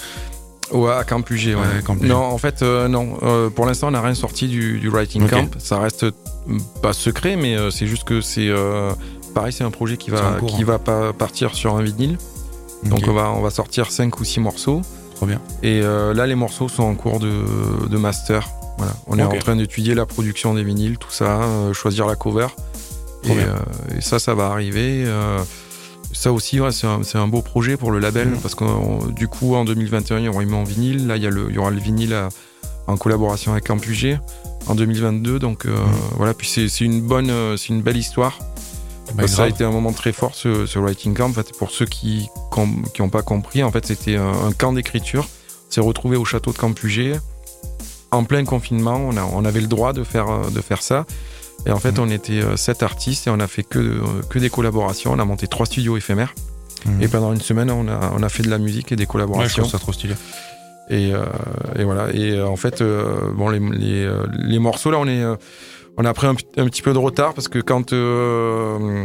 Ouais, 0.71 0.91
à 0.93 1.03
Camp 1.03 1.21
UG, 1.29 1.49
ouais. 1.49 1.55
Ouais, 1.55 1.61
Camp 1.85 1.95
UG. 1.95 2.05
Non, 2.07 2.17
en 2.23 2.37
fait, 2.39 2.63
euh, 2.63 2.87
non. 2.87 3.19
Euh, 3.21 3.51
pour 3.51 3.67
l'instant, 3.67 3.89
on 3.89 3.91
n'a 3.91 4.01
rien 4.01 4.15
sorti 4.15 4.47
du, 4.47 4.79
du 4.79 4.89
Writing. 4.89 5.27
Camp. 5.27 5.47
Ça 5.59 5.77
reste 5.79 6.05
euh, 6.05 6.11
pas 6.81 6.91
secret, 6.91 7.35
mais 7.35 7.55
euh, 7.55 7.69
c'est 7.69 7.85
juste 7.85 8.03
que 8.03 8.19
c'est. 8.19 8.49
euh, 8.49 8.91
pareil, 9.35 9.53
c'est 9.53 9.63
un 9.63 9.69
projet 9.69 9.95
qui 9.97 10.09
va, 10.09 10.37
cours, 10.39 10.49
qui 10.55 10.63
hein. 10.63 10.65
va 10.65 10.79
pas 10.79 11.13
partir 11.13 11.53
sur 11.53 11.75
un 11.75 11.83
vinyle. 11.83 12.17
Donc, 12.83 12.99
Ok, 12.99 13.05
on, 13.09 13.13
va, 13.13 13.29
on 13.29 13.41
va 13.41 13.51
sortir 13.51 13.91
5 13.91 14.19
ou 14.19 14.23
6 14.23 14.39
morceaux. 14.39 14.81
Trop 15.15 15.27
bien. 15.27 15.39
Et 15.61 15.81
euh, 15.83 16.15
là, 16.15 16.25
les 16.25 16.35
morceaux 16.35 16.67
sont 16.67 16.83
en 16.83 16.95
cours 16.95 17.19
de, 17.19 17.31
de 17.87 17.97
master. 17.97 18.49
Voilà. 18.77 18.93
On 19.07 19.17
est 19.17 19.23
en 19.23 19.29
train 19.39 19.55
d'étudier 19.55 19.95
la 19.95 20.05
production 20.05 20.53
des 20.53 20.63
vinyles, 20.63 20.97
tout 20.97 21.11
ça, 21.11 21.41
euh, 21.43 21.73
choisir 21.73 22.05
la 22.07 22.15
cover. 22.15 22.47
Et, 23.23 23.31
euh, 23.31 23.55
et 23.97 24.01
ça, 24.01 24.19
ça 24.19 24.33
va 24.35 24.47
arriver. 24.47 25.03
euh, 25.05 25.39
ça 26.11 26.31
aussi, 26.31 26.59
ouais, 26.61 26.71
c'est 26.71 26.87
un, 26.87 27.01
c'est 27.03 27.17
un 27.17 27.27
beau 27.27 27.41
projet 27.41 27.75
pour 27.77 27.91
le 27.91 27.99
label 27.99 28.29
Mhm. 28.29 28.37
parce 28.39 28.55
que 28.55 29.11
du 29.11 29.27
coup, 29.27 29.55
en 29.55 29.65
2021, 29.65 30.19
il 30.19 30.25
y 30.25 30.29
aura 30.29 30.43
une 30.43 30.53
en 30.53 30.63
vinyle. 30.63 31.07
Là, 31.07 31.17
il 31.17 31.23
y, 31.23 31.27
a 31.27 31.29
le, 31.29 31.47
il 31.49 31.55
y 31.55 31.57
aura 31.57 31.71
le 31.71 31.79
vinyle 31.79 32.13
à- 32.13 32.29
en 32.87 32.97
collaboration 32.97 33.51
avec 33.53 33.65
Campugé 33.65 34.19
en 34.67 34.75
2022. 34.75 35.39
Donc 35.39 35.65
Mhm. 35.65 35.73
voilà, 36.17 36.33
puis 36.33 36.47
c'est 36.47 36.69
c'est 36.69 36.85
une 36.85 37.01
bonne, 37.01 37.31
c'est 37.57 37.69
une 37.69 37.81
belle 37.81 37.97
histoire. 37.97 38.39
Bah, 39.15 39.27
ça 39.27 39.43
a 39.43 39.47
été 39.47 39.63
un 39.63 39.71
moment 39.71 39.93
très 39.93 40.11
fort 40.11 40.33
ce, 40.35 40.65
ce 40.65 40.79
Writing 40.79 41.13
Camp. 41.15 41.29
En 41.29 41.33
fait, 41.33 41.55
pour 41.57 41.71
ceux 41.71 41.85
qui 41.85 42.27
n'ont 42.99 43.09
pas 43.09 43.21
compris, 43.21 43.63
en 43.63 43.71
fait, 43.71 43.85
c'était 43.85 44.15
un, 44.17 44.31
un 44.47 44.51
camp 44.51 44.73
d'écriture. 44.73 45.27
On 45.69 45.71
s'est 45.73 45.81
retrouvé 45.81 46.15
au 46.17 46.25
château 46.25 46.51
de 46.51 46.57
Campugé 46.57 47.13
en 48.11 48.23
plein 48.23 48.43
confinement. 48.45 48.95
On, 48.97 49.17
a, 49.17 49.23
on 49.23 49.45
avait 49.45 49.61
le 49.61 49.67
droit 49.67 49.93
de 49.93 50.03
faire, 50.03 50.29
euh, 50.29 50.49
de 50.49 50.61
faire 50.61 50.81
ça. 50.81 51.05
Et 51.65 51.71
en 51.71 51.79
fait, 51.79 51.93
Mhm. 51.93 51.99
on 52.03 52.09
était 52.09 52.41
euh, 52.41 52.57
sept 52.57 52.83
artistes 52.83 53.27
et 53.27 53.29
on 53.29 53.39
a 53.39 53.47
fait 53.47 53.63
que, 53.63 53.79
euh, 53.79 54.01
que 54.29 54.39
des 54.39 54.49
collaborations. 54.49 55.11
On 55.13 55.19
a 55.19 55.25
monté 55.25 55.47
trois 55.47 55.65
studios 55.65 55.97
éphémères. 55.97 56.33
Mhm. 56.85 57.01
Et 57.01 57.07
pendant 57.07 57.33
une 57.33 57.41
semaine, 57.41 57.71
on 57.71 57.87
a, 57.87 58.11
on 58.15 58.21
a 58.23 58.29
fait 58.29 58.43
de 58.43 58.49
la 58.49 58.57
musique 58.59 58.91
et 58.91 58.95
des 58.95 59.01
Ouais, 59.03 59.05
je 59.07 59.11
collaborations. 59.11 59.63
trouve 59.63 59.71
ça 59.71 59.79
trop 59.79 59.93
stylé. 59.93 60.13
Et, 60.89 61.13
euh, 61.15 61.25
et 61.79 61.83
voilà. 61.83 62.11
Et 62.13 62.39
en 62.41 62.55
fait, 62.55 62.81
euh, 62.81 63.31
bon, 63.33 63.49
les, 63.49 63.59
les, 63.59 64.07
les 64.37 64.59
morceaux 64.59 64.91
là, 64.91 64.99
on 64.99 65.07
est, 65.07 65.23
on 65.97 66.05
a 66.05 66.13
pris 66.13 66.27
un, 66.27 66.35
petit 66.35 66.81
peu 66.83 66.93
de 66.93 66.99
retard 66.99 67.33
parce 67.33 67.47
que 67.47 67.57
quand, 67.59 67.91
euh, 67.93 69.03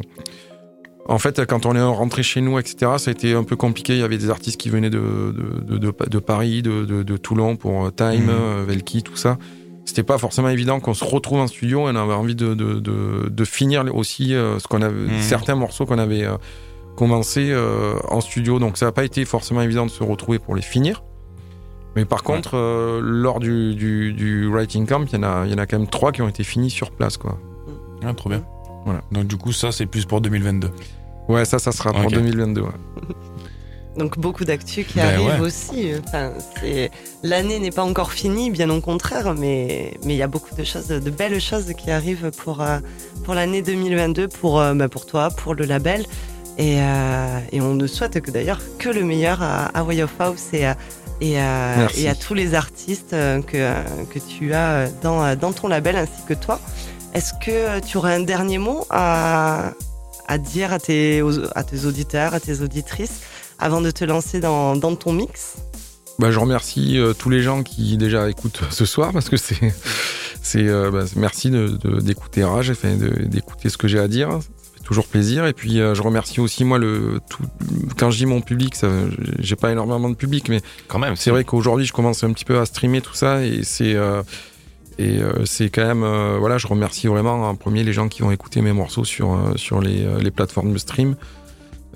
en 1.10 1.18
fait, 1.18 1.44
quand 1.46 1.66
on 1.66 1.74
est 1.74 1.82
rentré 1.82 2.22
chez 2.22 2.40
nous, 2.40 2.58
etc., 2.58 2.92
ça 2.98 3.10
a 3.10 3.12
été 3.12 3.34
un 3.34 3.44
peu 3.44 3.56
compliqué. 3.56 3.94
Il 3.94 3.98
y 3.98 4.02
avait 4.02 4.18
des 4.18 4.30
artistes 4.30 4.60
qui 4.60 4.70
venaient 4.70 4.90
de 4.90 5.34
de, 5.36 5.76
de, 5.76 5.78
de, 5.78 5.92
de 6.08 6.18
Paris, 6.18 6.62
de, 6.62 7.16
Toulon 7.16 7.56
pour 7.56 7.86
euh, 7.86 7.90
Time, 7.90 8.28
euh, 8.28 8.64
Velki, 8.66 9.02
tout 9.02 9.16
ça. 9.16 9.36
C'était 9.84 10.02
pas 10.04 10.18
forcément 10.18 10.48
évident 10.50 10.78
qu'on 10.78 10.94
se 10.94 11.04
retrouve 11.04 11.40
en 11.40 11.46
studio 11.46 11.88
et 11.88 11.92
on 11.92 11.96
avait 11.96 12.14
envie 12.14 12.36
de, 12.36 13.44
finir 13.44 13.84
aussi 13.94 14.34
euh, 14.34 14.58
ce 14.58 14.68
qu'on 14.68 14.82
avait, 14.82 14.94
Mhm. 14.94 15.20
certains 15.20 15.56
morceaux 15.56 15.84
qu'on 15.84 15.98
avait 15.98 16.26
commencé 16.96 17.54
en 18.08 18.20
studio. 18.20 18.58
Donc 18.58 18.76
ça 18.76 18.86
n'a 18.86 18.92
pas 18.92 19.04
été 19.04 19.24
forcément 19.24 19.62
évident 19.62 19.86
de 19.86 19.90
se 19.90 20.02
retrouver 20.04 20.38
pour 20.38 20.54
les 20.54 20.62
finir. 20.62 21.02
Mais 21.96 22.04
par 22.04 22.22
contre, 22.22 22.56
euh, 22.56 23.00
lors 23.02 23.40
du, 23.40 23.74
du, 23.74 24.12
du 24.12 24.46
writing 24.48 24.86
camp, 24.86 25.04
il 25.12 25.12
y, 25.14 25.18
en 25.18 25.22
a, 25.24 25.44
il 25.46 25.50
y 25.50 25.54
en 25.54 25.58
a 25.58 25.66
quand 25.66 25.78
même 25.78 25.88
trois 25.88 26.12
qui 26.12 26.22
ont 26.22 26.28
été 26.28 26.44
finis 26.44 26.70
sur 26.70 26.92
place. 26.92 27.16
Quoi. 27.16 27.38
Ah, 28.04 28.14
trop 28.14 28.30
bien. 28.30 28.44
Voilà. 28.84 29.02
Donc 29.10 29.26
du 29.26 29.36
coup, 29.36 29.52
ça, 29.52 29.72
c'est 29.72 29.86
plus 29.86 30.04
pour 30.04 30.20
2022. 30.20 30.70
Ouais, 31.30 31.44
ça, 31.44 31.58
ça 31.58 31.72
sera 31.72 31.92
pour 31.92 32.06
Ok. 32.06 32.12
2022. 32.12 32.60
ouais. 32.62 32.68
donc 33.96 34.18
beaucoup 34.18 34.44
d'actu 34.44 34.84
qui 34.84 34.94
Ben 34.96 35.06
arrivent 35.06 35.40
ouais. 35.40 35.46
aussi. 35.46 35.90
Enfin, 36.06 36.32
l'année 37.22 37.58
n'est 37.58 37.70
pas 37.72 37.84
encore 37.84 38.12
finie, 38.12 38.50
bien 38.50 38.70
au 38.70 38.80
contraire, 38.80 39.34
mais 39.34 39.94
mais 40.04 40.14
il 40.14 40.16
y 40.16 40.22
a 40.22 40.28
beaucoup 40.28 40.54
de 40.54 40.64
choses, 40.64 40.88
de 40.88 41.10
belles 41.10 41.40
choses 41.40 41.72
qui 41.76 41.90
arrivent 41.90 42.30
pour 42.42 42.62
euh, 42.62 42.78
pour 43.24 43.34
l'année 43.34 43.62
2022, 43.62 44.28
pour 44.28 44.60
euh, 44.60 44.74
bah, 44.74 44.88
pour 44.88 45.06
toi, 45.06 45.30
pour 45.30 45.54
le 45.54 45.64
label. 45.64 46.04
Et, 46.58 46.76
euh, 46.80 47.38
et 47.52 47.60
on 47.60 47.74
ne 47.74 47.86
souhaite 47.86 48.20
que 48.20 48.30
d'ailleurs 48.30 48.60
que 48.78 48.88
le 48.90 49.02
meilleur 49.02 49.42
à, 49.42 49.66
à 49.66 49.82
Way 49.82 50.02
of 50.02 50.14
House 50.18 50.48
et 50.52 50.66
à, 50.66 50.76
et, 51.20 51.38
à, 51.40 51.86
et 51.96 52.08
à 52.08 52.14
tous 52.14 52.34
les 52.34 52.54
artistes 52.54 53.12
que, 53.12 53.72
que 54.12 54.18
tu 54.18 54.52
as 54.52 54.88
dans, 55.02 55.34
dans 55.36 55.52
ton 55.52 55.68
label 55.68 55.96
ainsi 55.96 56.22
que 56.28 56.34
toi. 56.34 56.60
Est-ce 57.14 57.32
que 57.44 57.80
tu 57.86 57.96
aurais 57.96 58.14
un 58.14 58.20
dernier 58.20 58.58
mot 58.58 58.84
à, 58.90 59.72
à 60.30 60.38
dire 60.38 60.72
à 60.72 60.78
tes, 60.78 61.22
aux- 61.22 61.44
à 61.56 61.64
tes 61.64 61.84
auditeurs, 61.84 62.32
à 62.34 62.40
tes 62.40 62.60
auditrices 62.62 63.20
avant 63.58 63.80
de 63.80 63.90
te 63.90 64.04
lancer 64.04 64.40
dans, 64.40 64.76
dans 64.76 64.94
ton 64.96 65.12
mix? 65.12 65.56
Bah, 66.18 66.30
je 66.30 66.38
remercie 66.38 66.98
euh, 66.98 67.12
tous 67.14 67.30
les 67.30 67.42
gens 67.42 67.62
qui 67.62 67.96
déjà 67.96 68.28
écoutent 68.30 68.60
ce 68.70 68.84
soir 68.84 69.12
parce 69.12 69.28
que 69.28 69.36
c'est. 69.36 69.58
c'est 70.42 70.66
euh, 70.68 70.90
bah, 70.90 71.04
merci 71.16 71.50
de- 71.50 71.68
de- 71.82 72.00
d'écouter 72.00 72.44
Rage, 72.44 72.70
enfin, 72.70 72.94
de- 72.96 73.24
d'écouter 73.24 73.68
ce 73.70 73.76
que 73.76 73.88
j'ai 73.88 73.98
à 73.98 74.06
dire. 74.08 74.28
Ça 74.32 74.48
fait 74.74 74.84
toujours 74.84 75.06
plaisir. 75.06 75.46
Et 75.46 75.52
puis, 75.54 75.80
euh, 75.80 75.94
je 75.94 76.02
remercie 76.02 76.40
aussi, 76.40 76.64
moi, 76.64 76.78
le, 76.78 77.20
tout, 77.30 77.42
quand 77.96 78.10
je 78.10 78.18
dis 78.18 78.26
mon 78.26 78.40
public, 78.42 78.74
ça, 78.74 78.88
j'ai 79.38 79.56
pas 79.56 79.72
énormément 79.72 80.10
de 80.10 80.14
public, 80.14 80.48
mais 80.50 80.60
Quand 80.88 80.98
même. 80.98 81.16
C'est 81.16 81.30
vrai 81.30 81.44
qu'aujourd'hui, 81.44 81.86
je 81.86 81.92
commence 81.92 82.22
un 82.22 82.32
petit 82.32 82.44
peu 82.44 82.58
à 82.58 82.66
streamer 82.66 83.00
tout 83.00 83.14
ça 83.14 83.42
et 83.44 83.60
c'est 83.62 83.94
euh, 83.94 84.22
et 85.00 85.18
euh, 85.22 85.44
c'est 85.46 85.70
quand 85.70 85.86
même 85.86 86.02
euh, 86.04 86.36
voilà, 86.38 86.58
je 86.58 86.66
remercie 86.66 87.06
vraiment 87.06 87.48
en 87.48 87.54
premier 87.54 87.82
les 87.84 87.92
gens 87.94 88.08
qui 88.08 88.20
vont 88.22 88.30
écouter 88.30 88.60
mes 88.60 88.72
morceaux 88.72 89.04
sur 89.04 89.32
euh, 89.32 89.56
sur 89.56 89.80
les, 89.80 90.04
euh, 90.04 90.18
les 90.20 90.30
plateformes 90.30 90.72
de 90.72 90.78
stream. 90.78 91.16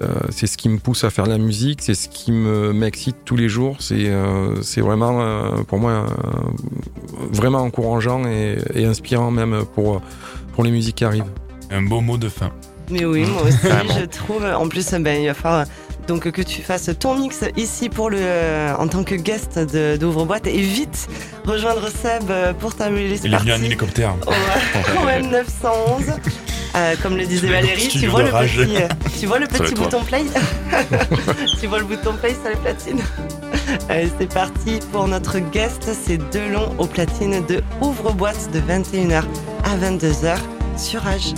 Euh, 0.02 0.06
c'est 0.30 0.46
ce 0.49 0.56
qui 0.56 0.68
me 0.68 0.78
pousse 0.78 1.04
à 1.04 1.11
faire 1.11 1.26
de 1.26 1.30
la 1.30 1.38
musique, 1.38 1.80
c'est 1.82 1.94
ce 1.94 2.08
qui 2.08 2.32
me 2.32 2.73
m'excite 2.73 3.16
tous 3.25 3.37
les 3.37 3.49
jours. 3.49 3.76
C'est 3.78 4.08
euh, 4.08 4.61
c'est 4.62 4.80
vraiment 4.80 5.20
euh, 5.20 5.62
pour 5.68 5.78
moi 5.78 5.90
euh, 5.92 6.06
vraiment 7.30 7.61
encourageant 7.61 8.26
et, 8.26 8.56
et 8.75 8.87
inspirant 8.87 9.30
même 9.30 9.64
pour 9.75 10.00
pour 10.54 10.64
les 10.64 10.70
musiques 10.70 10.96
qui 10.96 11.04
arrivent. 11.04 11.30
Un 11.70 11.82
beau 11.82 12.00
mot 12.00 12.16
de 12.16 12.28
fin. 12.28 12.50
Mais 12.90 13.04
oui, 13.04 13.25
moi 13.26 13.42
aussi, 13.42 13.58
Carrément. 13.62 13.94
je 13.99 14.04
trouve. 14.04 14.44
En 14.44 14.68
plus, 14.68 14.90
ben, 14.94 15.23
il 15.23 15.26
va 15.26 15.34
falloir 15.34 15.66
donc 16.06 16.30
que 16.30 16.42
tu 16.42 16.62
fasses 16.62 16.90
ton 16.99 17.18
mix 17.18 17.40
ici 17.56 17.88
pour 17.88 18.11
le, 18.11 18.18
en 18.78 18.87
tant 18.88 19.04
que 19.04 19.14
guest 19.14 19.58
d'Ouvre-Boîte 19.58 20.46
et 20.46 20.61
vite 20.61 21.08
rejoindre 21.44 21.88
Seb 21.88 22.30
pour 22.58 22.75
ta 22.75 22.87
release 22.87 23.20
Il 23.25 23.34
est 23.34 23.38
venu 23.38 23.52
en 23.52 23.62
hélicoptère. 23.62 24.14
au, 24.26 24.30
au 25.02 25.06
M911. 25.06 26.14
Euh, 26.76 26.96
comme 27.00 27.16
le 27.16 27.25
disait 27.25 27.46
Valérie, 27.46 27.87
tu 27.87 28.08
vois, 28.08 28.25
le 28.25 28.30
petit, 28.32 28.76
euh, 28.82 28.88
tu 29.20 29.26
vois 29.26 29.38
le 29.38 29.46
Ça 29.50 29.52
va 29.52 29.58
petit 29.64 29.75
être 29.75 29.75
toi. 29.76 29.84
bouton 29.84 30.02
play? 30.04 30.25
Tu 31.61 31.68
vois 31.68 31.78
le 31.78 31.84
bouton 31.84 32.14
play 32.14 32.34
sur 32.34 32.50
les 32.50 32.56
platines 32.56 33.00
Allez, 33.88 34.11
c'est 34.18 34.32
parti 34.34 34.80
pour 34.90 35.06
notre 35.06 35.38
guest. 35.38 35.88
C'est 36.04 36.18
Delon 36.32 36.75
aux 36.78 36.87
platines 36.87 37.46
de 37.46 37.62
Ouvre-boîte 37.80 38.50
de 38.52 38.58
21h 38.58 39.23
à 39.62 39.76
22h 39.76 40.37
sur 40.76 41.02
Rage. 41.02 41.34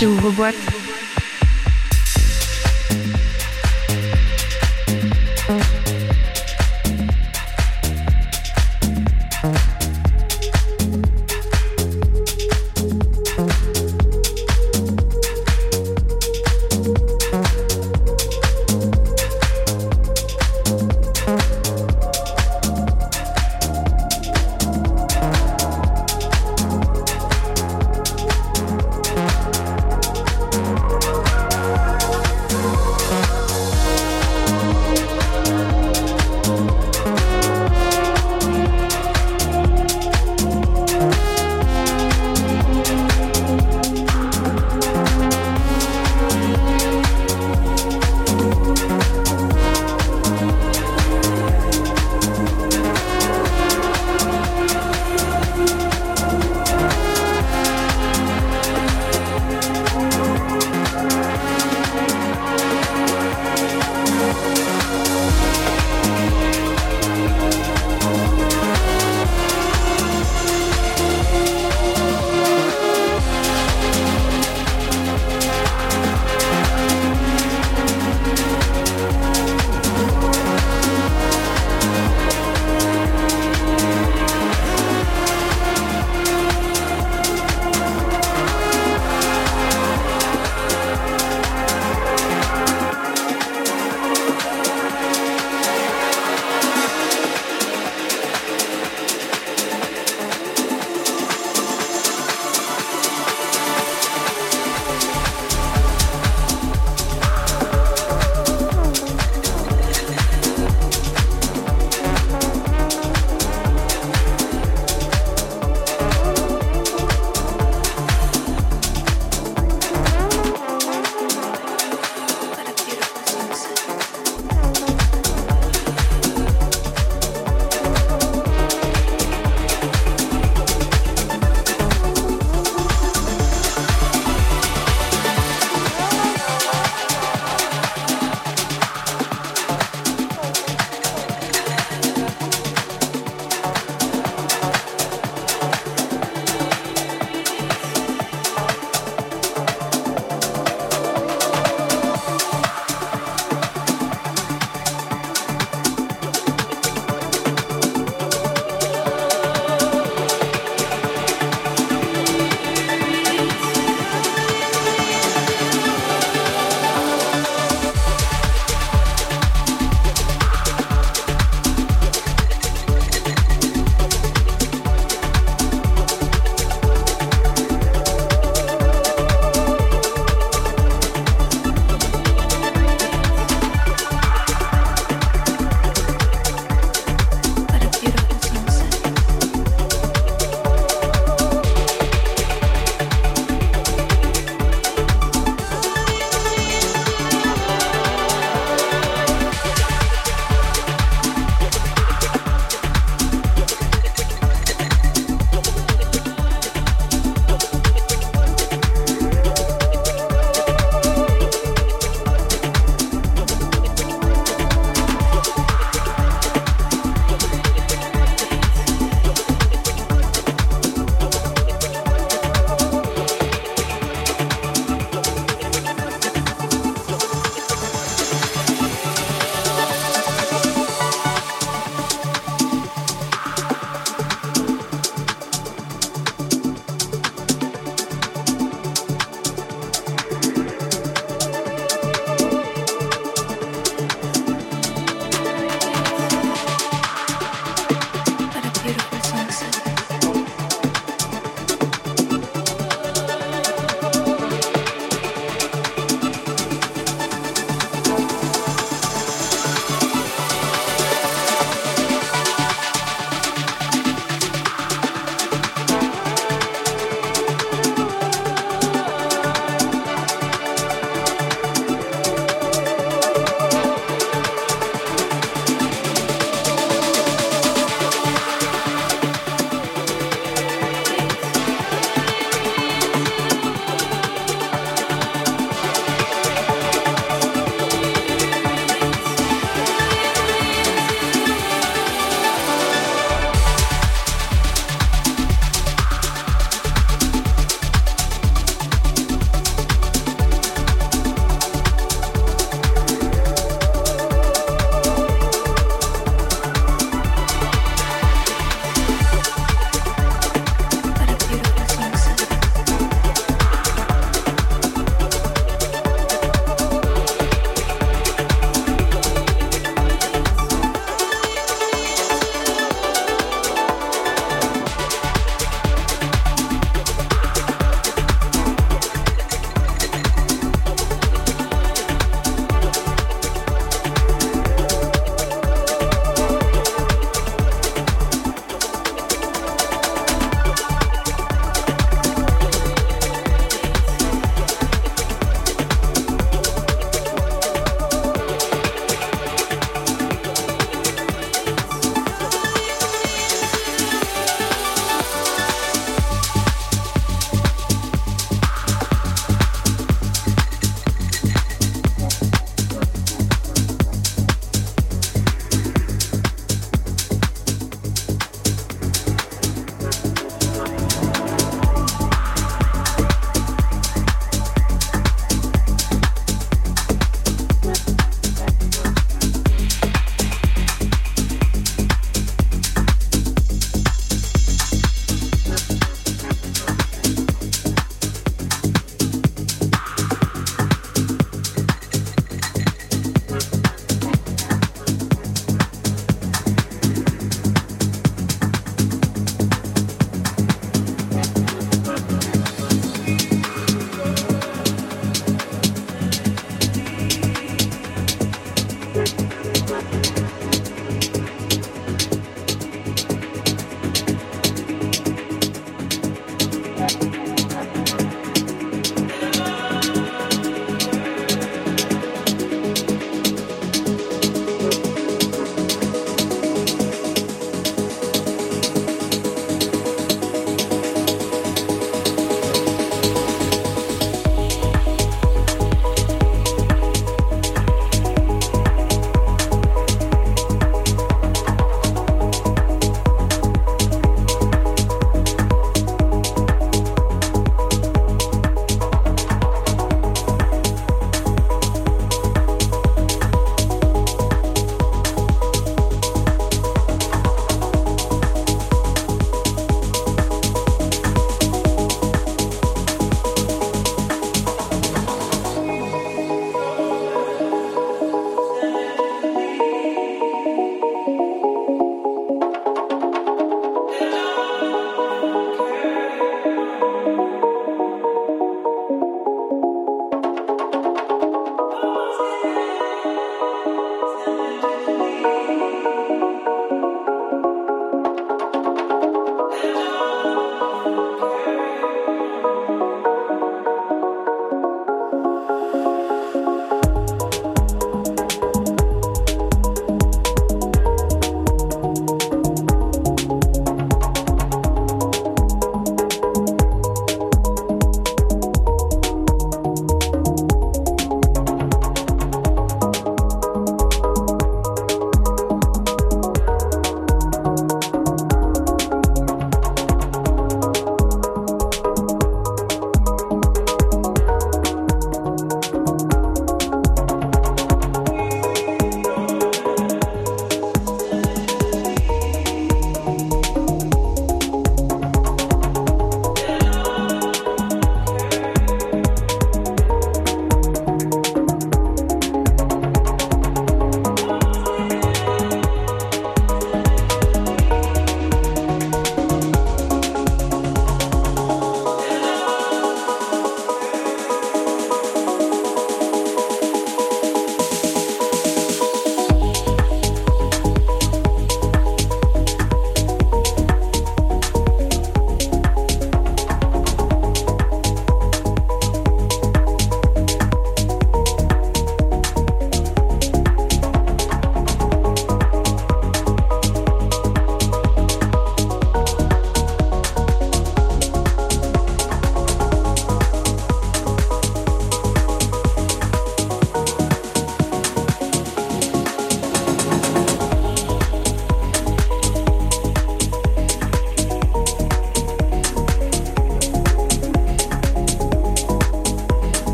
C'est 0.00 0.06
ouvre-boîte. 0.06 0.59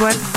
Boîte. 0.00 0.29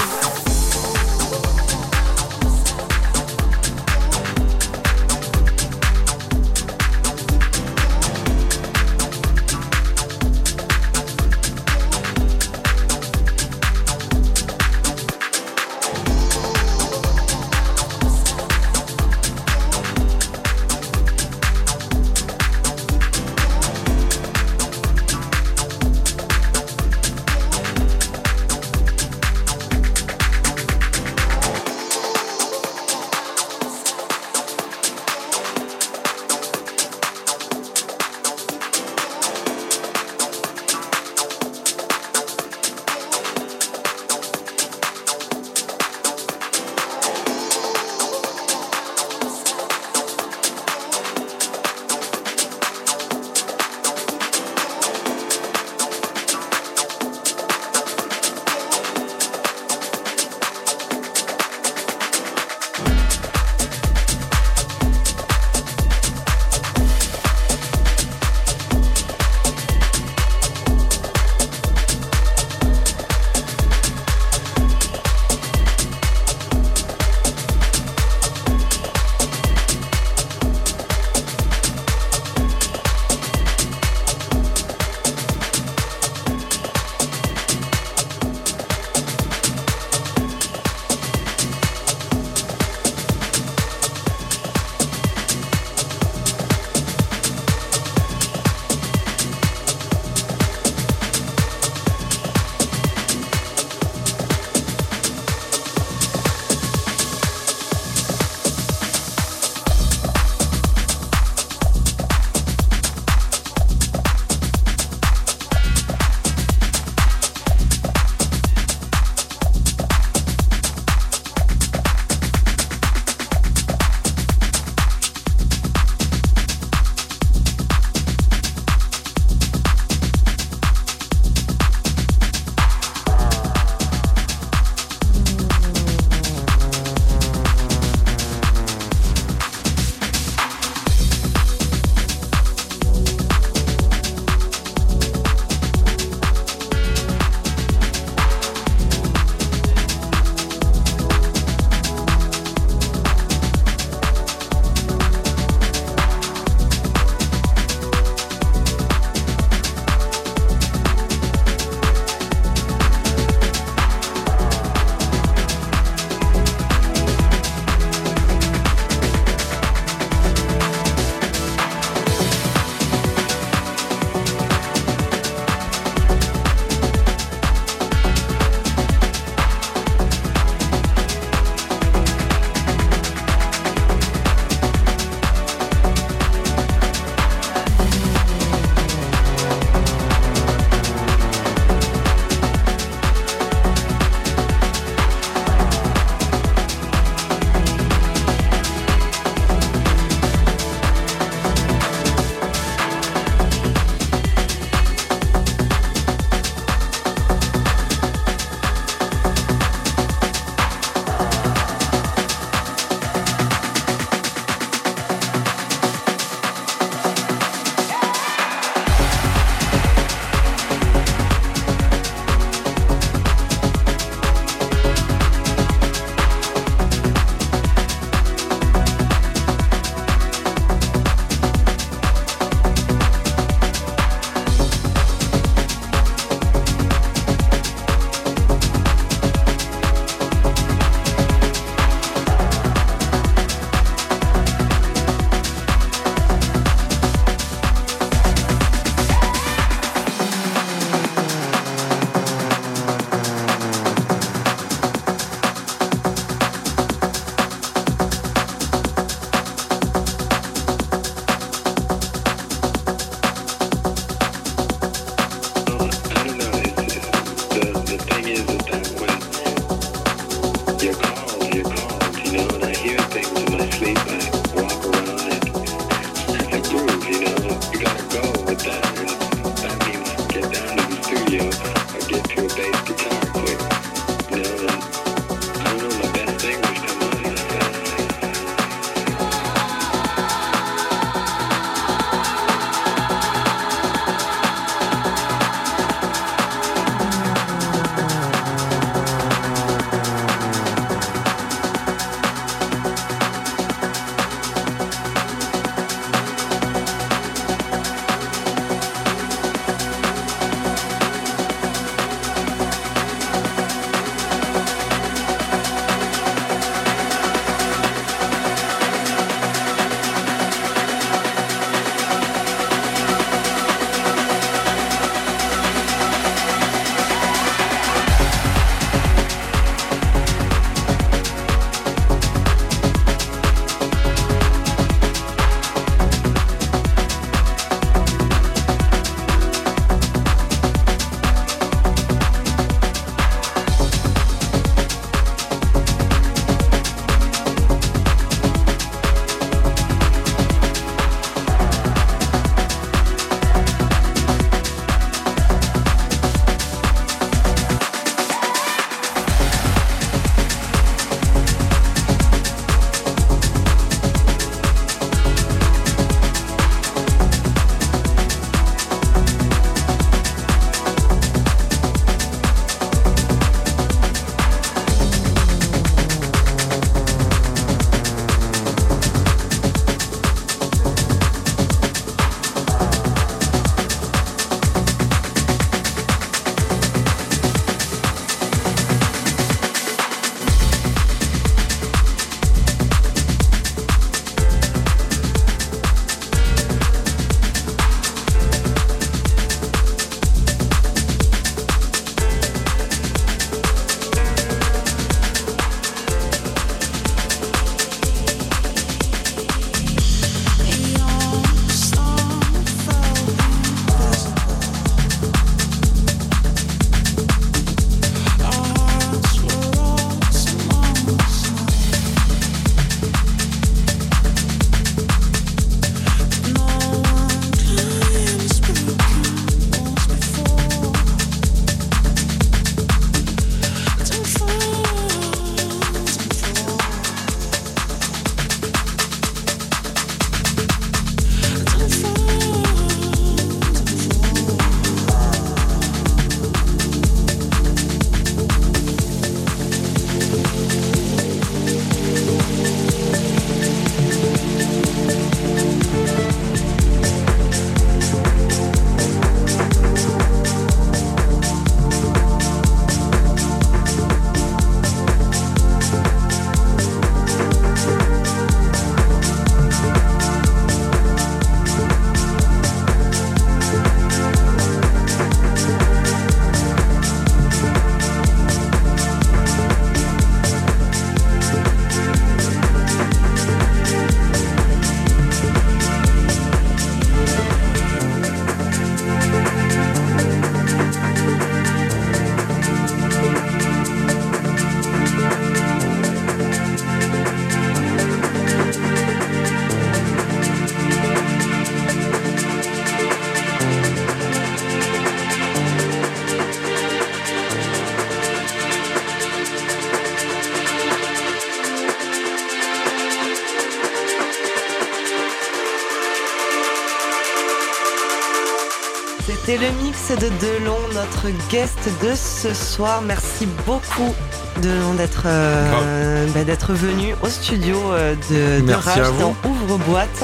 De 520.15 520.29
Delon, 520.29 520.77
notre 520.93 521.29
guest 521.49 521.89
de 522.03 522.13
ce 522.15 522.53
soir. 522.53 523.01
Merci 523.01 523.47
beaucoup 523.65 524.13
Delon 524.61 524.93
d'être 524.93 525.23
euh, 525.25 526.27
bah, 526.33 526.43
d'être 526.43 526.73
venu 526.73 527.15
au 527.23 527.27
studio 527.27 527.77
euh, 527.91 528.15
de, 528.29 528.65
de 528.65 528.73
Rage 528.73 529.11
dans 529.19 529.35
Ouvre 529.49 529.77
Boîte. 529.79 530.23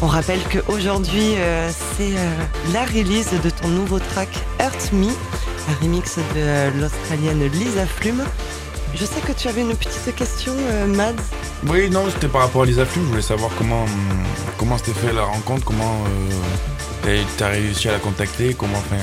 On 0.00 0.06
rappelle 0.06 0.40
qu'aujourd'hui 0.50 1.34
euh, 1.36 1.70
c'est 1.96 2.12
euh, 2.16 2.72
la 2.72 2.84
release 2.84 3.30
de 3.44 3.50
ton 3.50 3.68
nouveau 3.68 3.98
track 3.98 4.28
Hurt 4.58 4.92
Me, 4.92 5.08
un 5.08 5.82
remix 5.82 6.16
de 6.16 6.80
l'Australienne 6.80 7.44
Lisa 7.52 7.86
Flume. 7.86 8.24
Je 8.94 9.04
sais 9.04 9.20
que 9.20 9.32
tu 9.32 9.48
avais 9.48 9.60
une 9.60 9.76
petite 9.76 10.14
question, 10.16 10.54
Mads. 10.88 11.14
Oui, 11.68 11.90
non, 11.90 12.04
c'était 12.12 12.26
par 12.26 12.40
rapport 12.40 12.62
à 12.62 12.66
Lisa 12.66 12.84
Flume. 12.84 13.04
Je 13.04 13.10
voulais 13.10 13.22
savoir 13.22 13.50
comment, 13.56 13.84
comment 14.58 14.78
s'était 14.78 14.94
fait 14.94 15.12
la 15.12 15.22
rencontre, 15.22 15.64
comment 15.64 16.02
t'as- 17.02 17.08
t'as 17.36 17.48
réussi 17.48 17.88
à 17.88 17.92
la 17.92 17.98
contacter, 17.98 18.54
comment 18.54 18.78
enfin, 18.78 18.96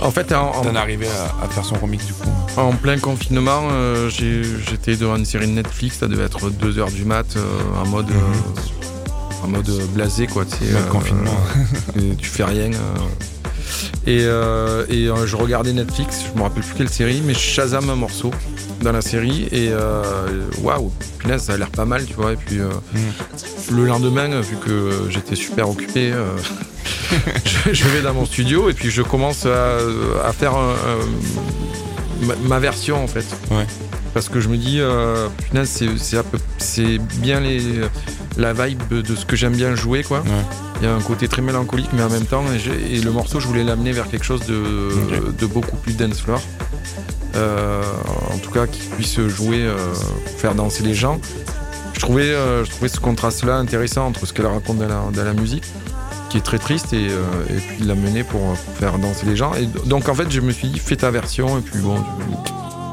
En 0.00 0.10
fait, 0.10 0.32
en, 0.32 0.50
en- 0.56 0.64
es 0.74 0.76
arrivé 0.76 1.06
à, 1.08 1.44
à 1.44 1.48
faire 1.48 1.64
son 1.64 1.76
remix 1.76 2.04
du 2.06 2.12
coup? 2.12 2.28
en 2.56 2.72
plein 2.72 2.98
confinement, 2.98 3.68
euh, 3.72 4.08
j'étais 4.10 4.96
devant 4.96 5.16
une 5.16 5.24
série 5.24 5.46
de 5.46 5.52
Netflix, 5.52 5.98
ça 5.98 6.06
devait 6.08 6.24
être 6.24 6.50
2h 6.50 6.92
du 6.92 7.04
mat, 7.04 7.26
euh, 7.36 7.42
en 7.82 7.86
mode, 7.88 8.10
euh, 8.10 9.44
en 9.44 9.48
mode 9.48 9.68
euh, 9.68 9.84
blasé, 9.94 10.26
quoi. 10.26 10.44
tu 10.44 10.52
sais, 10.56 10.72
confinement. 10.90 11.36
tu 12.18 12.28
fais 12.28 12.44
rien. 12.44 12.70
Et, 14.06 14.20
euh, 14.22 14.84
et 14.90 15.08
euh, 15.08 15.26
je 15.26 15.34
regardais 15.36 15.72
Netflix, 15.72 16.24
je 16.32 16.38
me 16.38 16.42
rappelle 16.44 16.62
plus 16.62 16.74
quelle 16.76 16.90
série, 16.90 17.22
mais 17.24 17.32
je 17.32 17.38
Shazam 17.38 17.88
un 17.88 17.94
morceau 17.96 18.30
dans 18.82 18.92
la 18.92 19.00
série 19.00 19.48
et 19.50 19.70
waouh, 20.62 20.92
punaise, 21.18 21.42
ça 21.44 21.54
a 21.54 21.56
l'air 21.56 21.70
pas 21.70 21.86
mal, 21.86 22.04
tu 22.04 22.12
vois. 22.14 22.32
Et 22.34 22.36
puis 22.36 22.58
euh, 22.60 22.68
le 23.72 23.86
lendemain, 23.86 24.40
vu 24.42 24.56
que 24.56 25.06
j'étais 25.08 25.36
super 25.36 25.70
occupé, 25.70 26.12
je, 27.44 27.72
je 27.72 27.84
vais 27.88 28.02
dans 28.02 28.14
mon 28.14 28.24
studio 28.26 28.68
et 28.70 28.72
puis 28.72 28.90
je 28.90 29.02
commence 29.02 29.46
à, 29.46 29.76
à 30.26 30.32
faire 30.32 30.54
un- 30.54 30.72
un- 30.74 32.26
ma, 32.26 32.34
ma 32.36 32.58
version 32.60 33.02
en 33.02 33.06
fait. 33.06 33.26
Ouais. 33.50 33.66
Parce 34.12 34.28
que 34.28 34.40
je 34.40 34.48
me 34.48 34.56
dis, 34.56 34.78
euh, 34.80 35.28
punaise, 35.50 35.68
c'est- 36.58 36.98
bien 37.18 37.40
les, 37.40 37.60
la 38.36 38.52
vibe 38.52 38.82
de 39.02 39.14
ce 39.16 39.24
que 39.26 39.34
j'aime 39.36 39.54
bien 39.56 39.74
jouer, 39.74 40.04
quoi. 40.04 40.20
Ouais. 40.20 40.30
Il 40.80 40.86
y 40.86 40.88
a 40.88 40.94
un 40.94 41.00
côté 41.00 41.26
très 41.28 41.42
mélancolique, 41.42 41.90
mais 41.92 42.02
en 42.02 42.10
même 42.10 42.24
temps, 42.26 42.44
et, 42.90 43.00
le 43.00 43.10
morceau, 43.10 43.40
je 43.40 43.46
voulais 43.48 43.64
l'amener 43.64 43.90
vers 43.92 44.08
quelque 44.08 44.24
chose 44.24 44.42
de, 44.46 45.46
beaucoup 45.46 45.76
plus 45.78 45.94
dance 45.96 46.20
floor. 46.20 46.40
Euh, 47.36 47.82
en 48.32 48.38
tout 48.38 48.50
cas, 48.52 48.66
qui 48.68 48.80
puisse 48.96 49.20
jouer, 49.26 49.62
euh, 49.64 49.76
faire 50.38 50.54
danser 50.54 50.84
les 50.84 50.94
gens. 50.94 51.20
Je 51.94 52.00
trouvais, 52.00 52.28
euh, 52.28 52.64
je 52.64 52.70
trouvais 52.70 52.88
ce 52.88 53.00
contraste-là 53.00 53.56
intéressant 53.56 54.06
entre 54.06 54.26
ce 54.26 54.32
qu'elle 54.32 54.46
raconte 54.46 54.78
dans 54.78 54.86
la, 54.88 55.02
dans 55.12 55.24
la 55.24 55.32
musique, 55.32 55.64
qui 56.34 56.38
est 56.38 56.42
très 56.42 56.58
triste, 56.58 56.92
et, 56.92 57.10
euh, 57.10 57.22
et 57.48 57.60
puis 57.60 57.84
l'amener 57.84 58.24
pour, 58.24 58.40
pour 58.40 58.74
faire 58.74 58.98
danser 58.98 59.24
les 59.24 59.36
gens. 59.36 59.52
Et 59.54 59.66
donc, 59.86 60.08
en 60.08 60.14
fait, 60.14 60.28
je 60.32 60.40
me 60.40 60.50
suis 60.50 60.66
dit, 60.66 60.80
fais 60.80 60.96
ta 60.96 61.12
version, 61.12 61.58
et 61.58 61.60
puis 61.60 61.78
bon, 61.78 61.94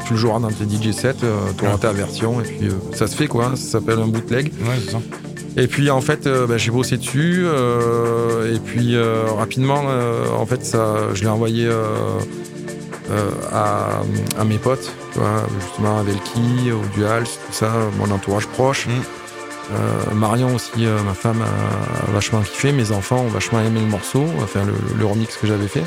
tu, 0.06 0.14
le 0.14 0.20
joueras 0.20 0.40
dans 0.40 0.52
tes 0.52 0.66
DJ 0.66 0.92
sets, 0.94 1.16
tu 1.58 1.66
auras 1.66 1.78
ta 1.80 1.92
version, 1.92 2.40
et 2.40 2.44
puis 2.44 2.68
euh, 2.68 2.74
ça 2.94 3.08
se 3.08 3.16
fait, 3.16 3.26
quoi. 3.26 3.54
Ça 3.56 3.80
s'appelle 3.80 3.98
un 3.98 4.06
bootleg. 4.06 4.52
Ouais, 4.62 4.76
c'est 4.86 4.92
ça. 4.92 5.00
Et 5.58 5.66
puis 5.66 5.90
en 5.90 6.02
fait, 6.02 6.28
euh, 6.28 6.46
bah, 6.46 6.58
j'ai 6.60 6.70
bossé 6.70 6.98
dessus. 6.98 7.42
euh, 7.46 8.56
et 8.56 8.60
puis 8.60 8.96
euh, 8.96 9.24
rapidement, 9.36 9.86
euh, 9.88 10.26
en 10.38 10.46
fait, 10.46 10.64
ça, 10.64 10.96
je 11.16 11.24
l'ai 11.24 11.28
envoyé 11.30 11.66
euh, 11.66 11.82
euh, 13.10 13.30
à, 13.52 14.02
à 14.40 14.44
mes 14.46 14.60
potes, 14.60 14.92
tu 15.14 15.20
vois, 15.20 15.48
justement 15.60 15.98
à 15.98 16.04
Velki, 16.04 16.72
au 16.72 16.96
Dual, 16.96 17.24
tout 17.24 17.54
ça, 17.54 17.72
mon 17.98 18.14
entourage 18.14 18.46
proche. 18.48 18.86
Mm. 18.86 18.92
Euh, 19.74 20.14
Marion 20.14 20.56
aussi, 20.56 20.86
euh, 20.86 21.02
ma 21.04 21.14
femme, 21.14 21.42
a 21.42 22.12
vachement 22.12 22.42
kiffé. 22.42 22.72
Mes 22.72 22.92
enfants 22.92 23.22
ont 23.22 23.28
vachement 23.30 23.62
aimé 23.62 23.80
le 23.80 23.86
morceau, 23.88 24.26
enfin 24.44 24.64
le, 24.66 24.74
le 24.98 25.06
remix 25.06 25.36
que 25.38 25.48
j'avais 25.48 25.68
fait. 25.68 25.84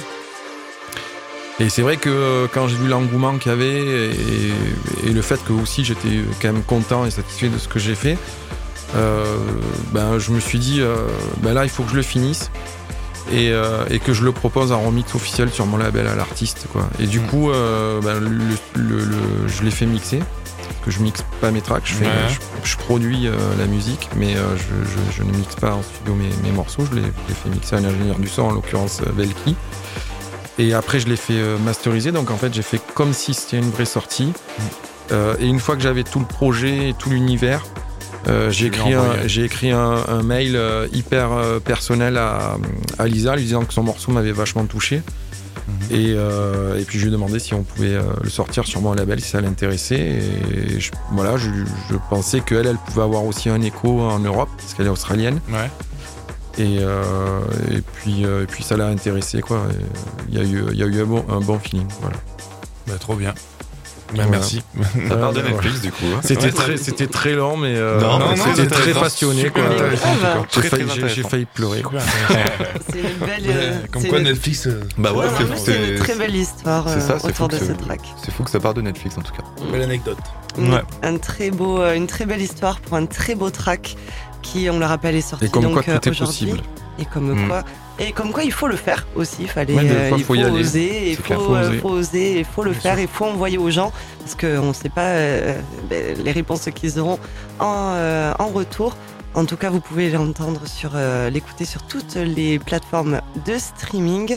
Et 1.61 1.69
c'est 1.69 1.83
vrai 1.83 1.97
que 1.99 2.09
euh, 2.11 2.47
quand 2.53 2.67
j'ai 2.67 2.77
vu 2.77 2.89
l'engouement 2.89 3.37
qu'il 3.39 3.51
y 3.51 3.55
avait 3.55 3.81
et, 4.13 5.09
et 5.09 5.11
le 5.13 5.23
fait 5.23 5.43
que 5.45 5.53
aussi 5.53 5.85
j'étais 5.85 6.09
quand 6.43 6.53
même 6.53 6.63
content 6.63 7.05
et 7.07 7.11
satisfait 7.11 7.49
de 7.49 7.59
ce 7.59 7.69
que 7.69 7.79
j'ai 7.79 7.95
fait, 7.95 8.19
euh, 8.97 9.37
ben, 9.93 10.19
je 10.19 10.31
me 10.33 10.41
suis 10.41 10.59
dit, 10.59 10.81
euh, 10.81 10.97
ben 11.43 11.53
là, 11.55 11.65
il 11.65 11.71
faut 11.71 11.83
que 11.85 11.91
je 11.91 11.97
le 11.97 12.03
finisse 12.03 12.51
et, 13.33 13.51
euh, 13.53 13.85
et 13.91 13.99
que 14.01 14.13
je 14.13 14.25
le 14.25 14.33
propose 14.33 14.73
en 14.73 14.81
remix 14.81 15.15
officiel 15.15 15.51
sur 15.51 15.67
mon 15.67 15.77
label 15.77 16.07
à 16.09 16.15
l'artiste. 16.17 16.67
Quoi. 16.73 16.89
Et 16.99 17.07
du 17.07 17.21
Mm. 17.21 17.27
coup, 17.27 17.51
ben, 18.03 18.19
le, 18.21 18.29
le- 18.81 19.05
le- 19.05 19.49
je 19.49 19.63
l'ai 19.63 19.71
fait 19.71 19.87
mixer. 19.87 20.21
Que 20.85 20.91
je 20.91 21.01
mixe 21.01 21.25
pas 21.41 21.51
mes 21.51 21.61
tracks, 21.61 21.83
je, 21.87 21.95
fais, 21.95 22.05
Ouais. 22.05 22.11
je, 22.63 22.71
je 22.71 22.77
produis 22.77 23.27
euh, 23.27 23.33
la 23.59 23.67
musique, 23.67 24.09
mais 24.17 24.37
euh, 24.37 24.43
je, 25.17 25.23
ne 25.23 25.31
mixe 25.33 25.55
pas 25.57 25.75
en 25.75 25.83
studio 25.83 26.15
mes, 26.15 26.29
mes 26.49 26.55
morceaux. 26.55 26.85
Je 26.91 26.97
les, 26.97 27.03
les 27.03 27.35
fais 27.35 27.49
mixer 27.49 27.77
à 27.77 27.79
un 27.79 27.85
ingénieur 27.85 28.19
du 28.19 28.29
son, 28.29 28.43
en 28.43 28.53
l'occurrence 28.53 29.01
euh, 29.01 29.11
Velki. 29.17 29.57
Et 30.59 30.73
après, 30.75 31.01
je 31.01 31.09
fait 31.17 31.35
euh, 31.35 31.59
masteriser. 31.59 32.13
Donc 32.13 32.31
en 32.31 32.37
fait, 32.37 32.53
j'ai 32.55 32.63
fait 32.63 32.81
comme 32.95 33.13
si 33.13 33.35
c'était 33.35 33.59
une 33.59 33.71
vraie 33.71 33.85
sortie. 33.87 34.33
Euh, 35.13 35.35
et 35.39 35.47
une 35.47 35.59
fois 35.61 35.77
que 35.77 35.83
j'avais 35.83 36.05
tout 36.05 36.19
le 36.21 36.27
projet 36.27 36.91
et 36.91 36.95
tout 36.95 37.11
l'univers, 37.11 37.65
euh, 38.29 38.51
j'ai 38.51 38.67
écrit, 38.67 38.95
un, 38.95 39.01
envoyé. 39.01 39.29
j'ai 39.29 39.45
écrit 39.45 39.71
un, 39.71 40.03
un 40.09 40.23
mail 40.23 40.57
euh, 40.57 40.89
hyper 40.93 41.33
euh, 41.33 41.61
personnel 41.61 42.17
à, 42.17 42.57
à 42.99 43.07
Lisa, 43.07 43.37
lui 43.37 43.43
disant 43.45 43.65
que 43.65 43.75
son 43.75 43.83
morceau 43.83 44.13
m'avait 44.13 44.33
vachement 44.33 44.65
touché. 44.65 45.03
Mhm. 45.67 45.75
Et, 45.91 46.15
euh, 46.17 46.79
et 46.79 46.85
puis 46.85 46.99
je 46.99 47.05
lui 47.05 47.09
ai 47.11 47.13
demandé 47.13 47.39
si 47.39 47.55
on 47.55 47.63
pouvait 47.63 47.95
euh, 47.95 48.03
le 48.23 48.31
sortir 48.31 48.67
sur 48.67 48.81
mon 48.83 48.93
label, 48.95 49.21
si 49.21 49.31
ça 49.31 49.41
l'intéressait. 49.41 49.99
Et 49.99 50.81
je, 50.81 50.91
voilà, 51.13 51.37
je, 51.37 51.49
je 51.91 51.97
pensais 52.11 52.41
qu'elle, 52.41 52.67
elle 52.67 52.77
pouvait 52.77 53.03
avoir 53.03 53.25
aussi 53.25 53.49
un 53.49 53.63
écho 53.63 54.01
en 54.01 54.19
Europe, 54.19 54.51
parce 54.57 54.75
qu'elle 54.75 54.87
est 54.87 54.91
australienne. 54.91 55.41
Ouais. 55.51 55.71
Et, 56.59 56.79
euh, 56.81 57.41
et, 57.73 57.81
puis, 57.81 58.23
et 58.23 58.47
puis 58.47 58.63
ça 58.63 58.77
l'a 58.77 58.87
intéressé, 58.87 59.41
quoi. 59.41 59.63
Il 60.29 60.39
y 60.39 60.41
a 60.41 60.45
eu, 60.45 60.75
y 60.75 60.83
a 60.83 60.87
eu 60.87 61.01
un, 61.03 61.07
bon, 61.07 61.25
un 61.29 61.41
bon 61.41 61.59
feeling. 61.59 61.87
Voilà. 62.01 62.17
Bah, 62.87 62.95
trop 63.01 63.15
bien. 63.17 63.35
Bah, 64.17 64.23
Voilà. 64.25 64.31
merci. 64.31 64.63
Ça 65.09 65.17
part 65.17 65.33
de 65.33 65.41
Netflix 65.43 65.81
du 65.81 65.91
coup. 65.91 66.05
hein. 66.15 66.21
C'était 66.23 66.45
Ouais, 66.47 66.53
très, 66.53 66.77
c'était 66.77 67.07
très 67.07 67.33
lent, 67.35 67.57
mais 67.57 67.75
euh, 67.77 68.01
Non, 68.01 68.19
non, 68.19 68.37
c'était 68.37 68.63
c'est 68.63 68.67
très 68.69 68.93
passionné. 68.93 69.51
Quoi. 69.51 69.63
Ah, 69.67 70.09
bah. 70.23 70.47
J'ai 70.53 70.63
failli, 70.63 70.87
très 70.87 71.09
j'ai- 71.09 71.23
failli 71.23 71.45
pleurer. 71.47 71.83
Quoi. 71.83 71.99
C'est 72.93 73.01
une 73.01 73.27
belle. 73.27 73.45
euh, 73.49 73.79
Comme 73.91 74.05
quoi 74.05 74.19
une- 74.19 74.25
Netflix. 74.25 74.67
euh, 74.67 74.81
Bah 74.99 75.13
ouais, 75.13 75.25
c'est 75.27 75.43
vraiment, 75.45 75.57
fou, 75.57 75.63
c'est 75.67 75.89
une 75.95 75.99
très 75.99 76.15
belle 76.17 76.35
histoire 76.37 76.89
c'est 76.89 76.97
euh, 76.97 77.01
ça, 77.01 77.19
c'est 77.19 77.27
autour 77.29 77.37
fou 77.47 77.49
de 77.49 77.59
que 77.59 77.65
ce 77.67 77.73
ce- 77.73 77.79
track. 77.85 78.01
C'est 78.25 78.33
fou 78.33 78.43
que 78.45 78.51
ça 78.51 78.61
part 78.61 78.75
de 78.75 78.81
Netflix 78.83 79.17
en 79.19 79.23
tout 79.23 79.33
cas. 79.33 79.43
Belle 79.73 79.83
anecdote. 79.83 80.19
Un 81.03 81.17
très 81.19 81.51
beau, 81.51 81.81
euh, 81.81 81.95
une 81.95 82.07
très 82.07 82.27
belle 82.27 82.43
histoire 82.43 82.79
pour 82.81 82.97
un 82.97 83.07
très 83.07 83.35
beau 83.35 83.51
track 83.51 83.97
qui, 84.43 84.69
on 84.71 84.79
le 84.79 84.87
rappelle, 84.87 85.17
est 85.17 85.21
sorti 85.21 85.47
Et 85.47 85.49
comme 85.49 85.63
donc 85.65 85.73
quoi 85.73 85.83
euh, 85.89 85.99
tout 85.99 86.09
est 86.09 86.13
aujourd'hui. 86.13 86.47
possible. 86.53 86.61
Et 86.99 87.05
comme 87.07 87.33
Mm. 87.33 87.49
quoi, 87.49 87.65
et 87.99 88.13
comme 88.13 88.33
quoi, 88.33 88.43
il 88.45 88.53
faut 88.53 88.67
le 88.67 88.77
faire 88.77 89.07
aussi. 89.15 89.37
Il 89.43 89.49
fallait, 89.49 89.75
Ouais, 89.75 89.85
des 89.85 89.91
euh, 89.91 90.09
fois, 90.09 90.19
il 90.19 90.25
faut 90.25 90.35
y 90.35 90.43
aller. 90.43 90.61
oser, 90.61 91.11
il 91.13 91.17
faut, 91.17 91.35
faut 91.35 91.55
euh, 91.55 91.69
oser. 91.69 91.79
faut 91.79 91.89
oser, 91.91 92.39
il 92.41 92.45
faut 92.45 92.63
le 92.65 92.71
Bien 92.73 92.81
faire, 92.81 92.99
il 93.01 93.09
faut 93.09 93.25
envoyer 93.27 93.59
aux 93.59 93.71
gens 93.71 93.93
parce 94.21 94.35
qu'on 94.35 94.69
ne 94.69 94.73
sait 94.73 94.89
pas 94.89 95.09
euh, 95.09 95.59
ben, 95.89 96.17
les 96.23 96.33
réponses 96.33 96.69
qu'ils 96.75 96.99
auront 96.99 97.19
en, 97.61 97.93
euh, 97.95 98.33
en 98.39 98.49
retour. 98.49 98.97
En 99.35 99.45
tout 99.47 99.57
cas, 99.57 99.69
vous 99.71 99.81
pouvez 99.81 100.11
l'entendre 100.11 100.61
sur, 100.67 100.93
euh, 100.95 101.29
l'écouter 101.31 101.65
sur 101.65 101.83
toutes 101.87 102.15
les 102.15 102.59
plateformes 102.59 103.21
de 103.47 103.59
streaming. 103.59 104.37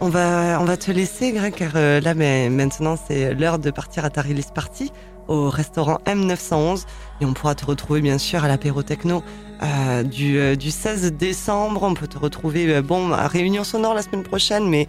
On 0.00 0.08
va, 0.08 0.58
on 0.60 0.64
va 0.64 0.76
te 0.76 0.90
laisser, 0.92 1.32
Greg, 1.32 1.54
car 1.54 1.72
euh, 1.74 2.00
là, 2.00 2.14
mais 2.14 2.48
maintenant, 2.50 2.96
c'est 3.08 3.34
l'heure 3.34 3.58
de 3.58 3.70
partir 3.70 4.04
à 4.04 4.10
ta 4.10 4.22
release 4.22 4.52
party 4.54 4.92
au 5.28 5.48
restaurant 5.50 5.98
M911 6.06 6.84
et 7.20 7.24
on 7.24 7.32
pourra 7.32 7.54
te 7.54 7.64
retrouver 7.64 8.00
bien 8.00 8.18
sûr 8.18 8.44
à 8.44 8.48
l'apéro 8.48 8.82
techno 8.82 9.22
euh, 9.62 10.02
du, 10.02 10.38
euh, 10.38 10.56
du 10.56 10.70
16 10.70 11.12
décembre. 11.12 11.82
On 11.82 11.94
peut 11.94 12.06
te 12.06 12.18
retrouver 12.18 12.74
euh, 12.74 12.82
bon 12.82 13.12
à 13.12 13.28
Réunion 13.28 13.64
Sonore 13.64 13.94
la 13.94 14.02
semaine 14.02 14.22
prochaine, 14.22 14.68
mais 14.68 14.86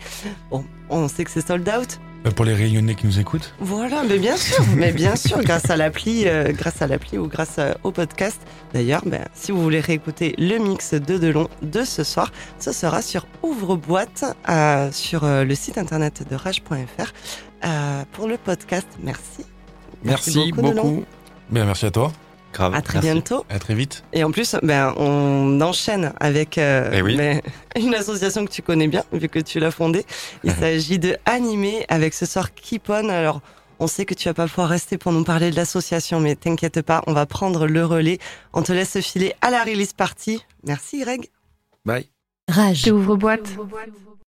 bon, 0.49 0.63
on 0.89 1.07
sait 1.07 1.23
que 1.23 1.31
c'est 1.31 1.45
sold 1.45 1.69
out. 1.69 1.99
Pour 2.35 2.43
les 2.43 2.53
Réunionnais 2.53 2.95
qui 2.95 3.05
nous 3.05 3.19
écoutent. 3.19 3.53
Voilà, 3.59 4.03
mais 4.03 4.19
bien 4.19 4.35
sûr, 4.35 4.63
mais 4.75 4.91
bien 4.91 5.15
sûr, 5.15 5.41
grâce 5.41 5.69
à 5.69 5.77
l'appli, 5.77 6.23
euh, 6.27 6.51
grâce 6.51 6.81
à 6.81 6.87
l'appli 6.87 7.17
ou 7.17 7.27
grâce 7.27 7.55
euh, 7.59 7.73
au 7.83 7.91
podcast. 7.91 8.39
D'ailleurs, 8.73 9.03
ben, 9.05 9.25
si 9.33 9.51
vous 9.51 9.61
voulez 9.61 9.79
réécouter 9.79 10.35
le 10.37 10.57
mix 10.57 10.93
de 10.93 11.17
Delon 11.17 11.47
de 11.61 11.83
ce 11.83 12.03
soir, 12.03 12.31
ce 12.59 12.71
sera 12.73 13.01
sur 13.01 13.25
Ouvre-boîte 13.41 14.25
euh, 14.49 14.91
sur 14.91 15.23
euh, 15.23 15.45
le 15.45 15.55
site 15.55 15.77
internet 15.77 16.27
de 16.29 16.35
rage.fr 16.35 17.13
euh, 17.65 18.03
pour 18.11 18.27
le 18.27 18.37
podcast. 18.37 18.87
Merci. 19.01 19.45
Merci 20.03 20.51
beaucoup. 20.51 21.03
Bien, 21.49 21.65
merci 21.65 21.85
à 21.85 21.91
toi. 21.91 22.11
Grave. 22.53 22.73
À 22.73 22.81
très 22.81 22.95
merci. 22.95 23.11
bientôt. 23.11 23.45
À 23.49 23.59
très 23.59 23.75
vite. 23.75 24.03
Et 24.11 24.23
en 24.23 24.31
plus, 24.31 24.55
ben, 24.63 24.93
on 24.97 25.61
enchaîne 25.61 26.13
avec 26.19 26.57
euh, 26.57 26.89
Eh 26.93 27.01
oui. 27.01 27.15
ben, 27.15 27.41
une 27.79 27.93
association 27.93 28.45
que 28.45 28.51
tu 28.51 28.61
connais 28.63 28.87
bien, 28.87 29.03
vu 29.13 29.29
que 29.29 29.39
tu 29.39 29.59
l'as 29.59 29.71
fondée. 29.71 30.05
Il 30.43 30.51
s'agit 30.59 30.97
de 30.99 31.15
Animer 31.25 31.85
avec 31.89 32.13
ce 32.13 32.25
soir 32.25 32.53
Keep 32.53 32.89
On. 32.89 33.09
Alors, 33.09 33.41
on 33.79 33.87
sait 33.87 34.05
que 34.05 34.13
tu 34.15 34.27
vas 34.27 34.33
pas 34.33 34.47
pouvoir 34.47 34.69
rester 34.69 34.97
pour 34.97 35.11
nous 35.11 35.23
parler 35.23 35.51
de 35.51 35.55
l'association, 35.55 36.19
mais 36.19 36.35
t'inquiète 36.35 36.81
pas, 36.81 37.03
on 37.07 37.13
va 37.13 37.25
prendre 37.25 37.67
le 37.67 37.85
relais. 37.85 38.17
On 38.53 38.61
te 38.63 38.71
laisse 38.71 38.99
filer 38.99 39.33
à 39.41 39.51
la 39.51 39.63
release 39.63 39.93
party. 39.93 40.43
Merci 40.65 41.01
Greg. 41.01 41.27
Bye. 41.85 42.09
Rage. 42.49 42.87
Ouvre 42.91 43.15
boîte. 43.15 43.47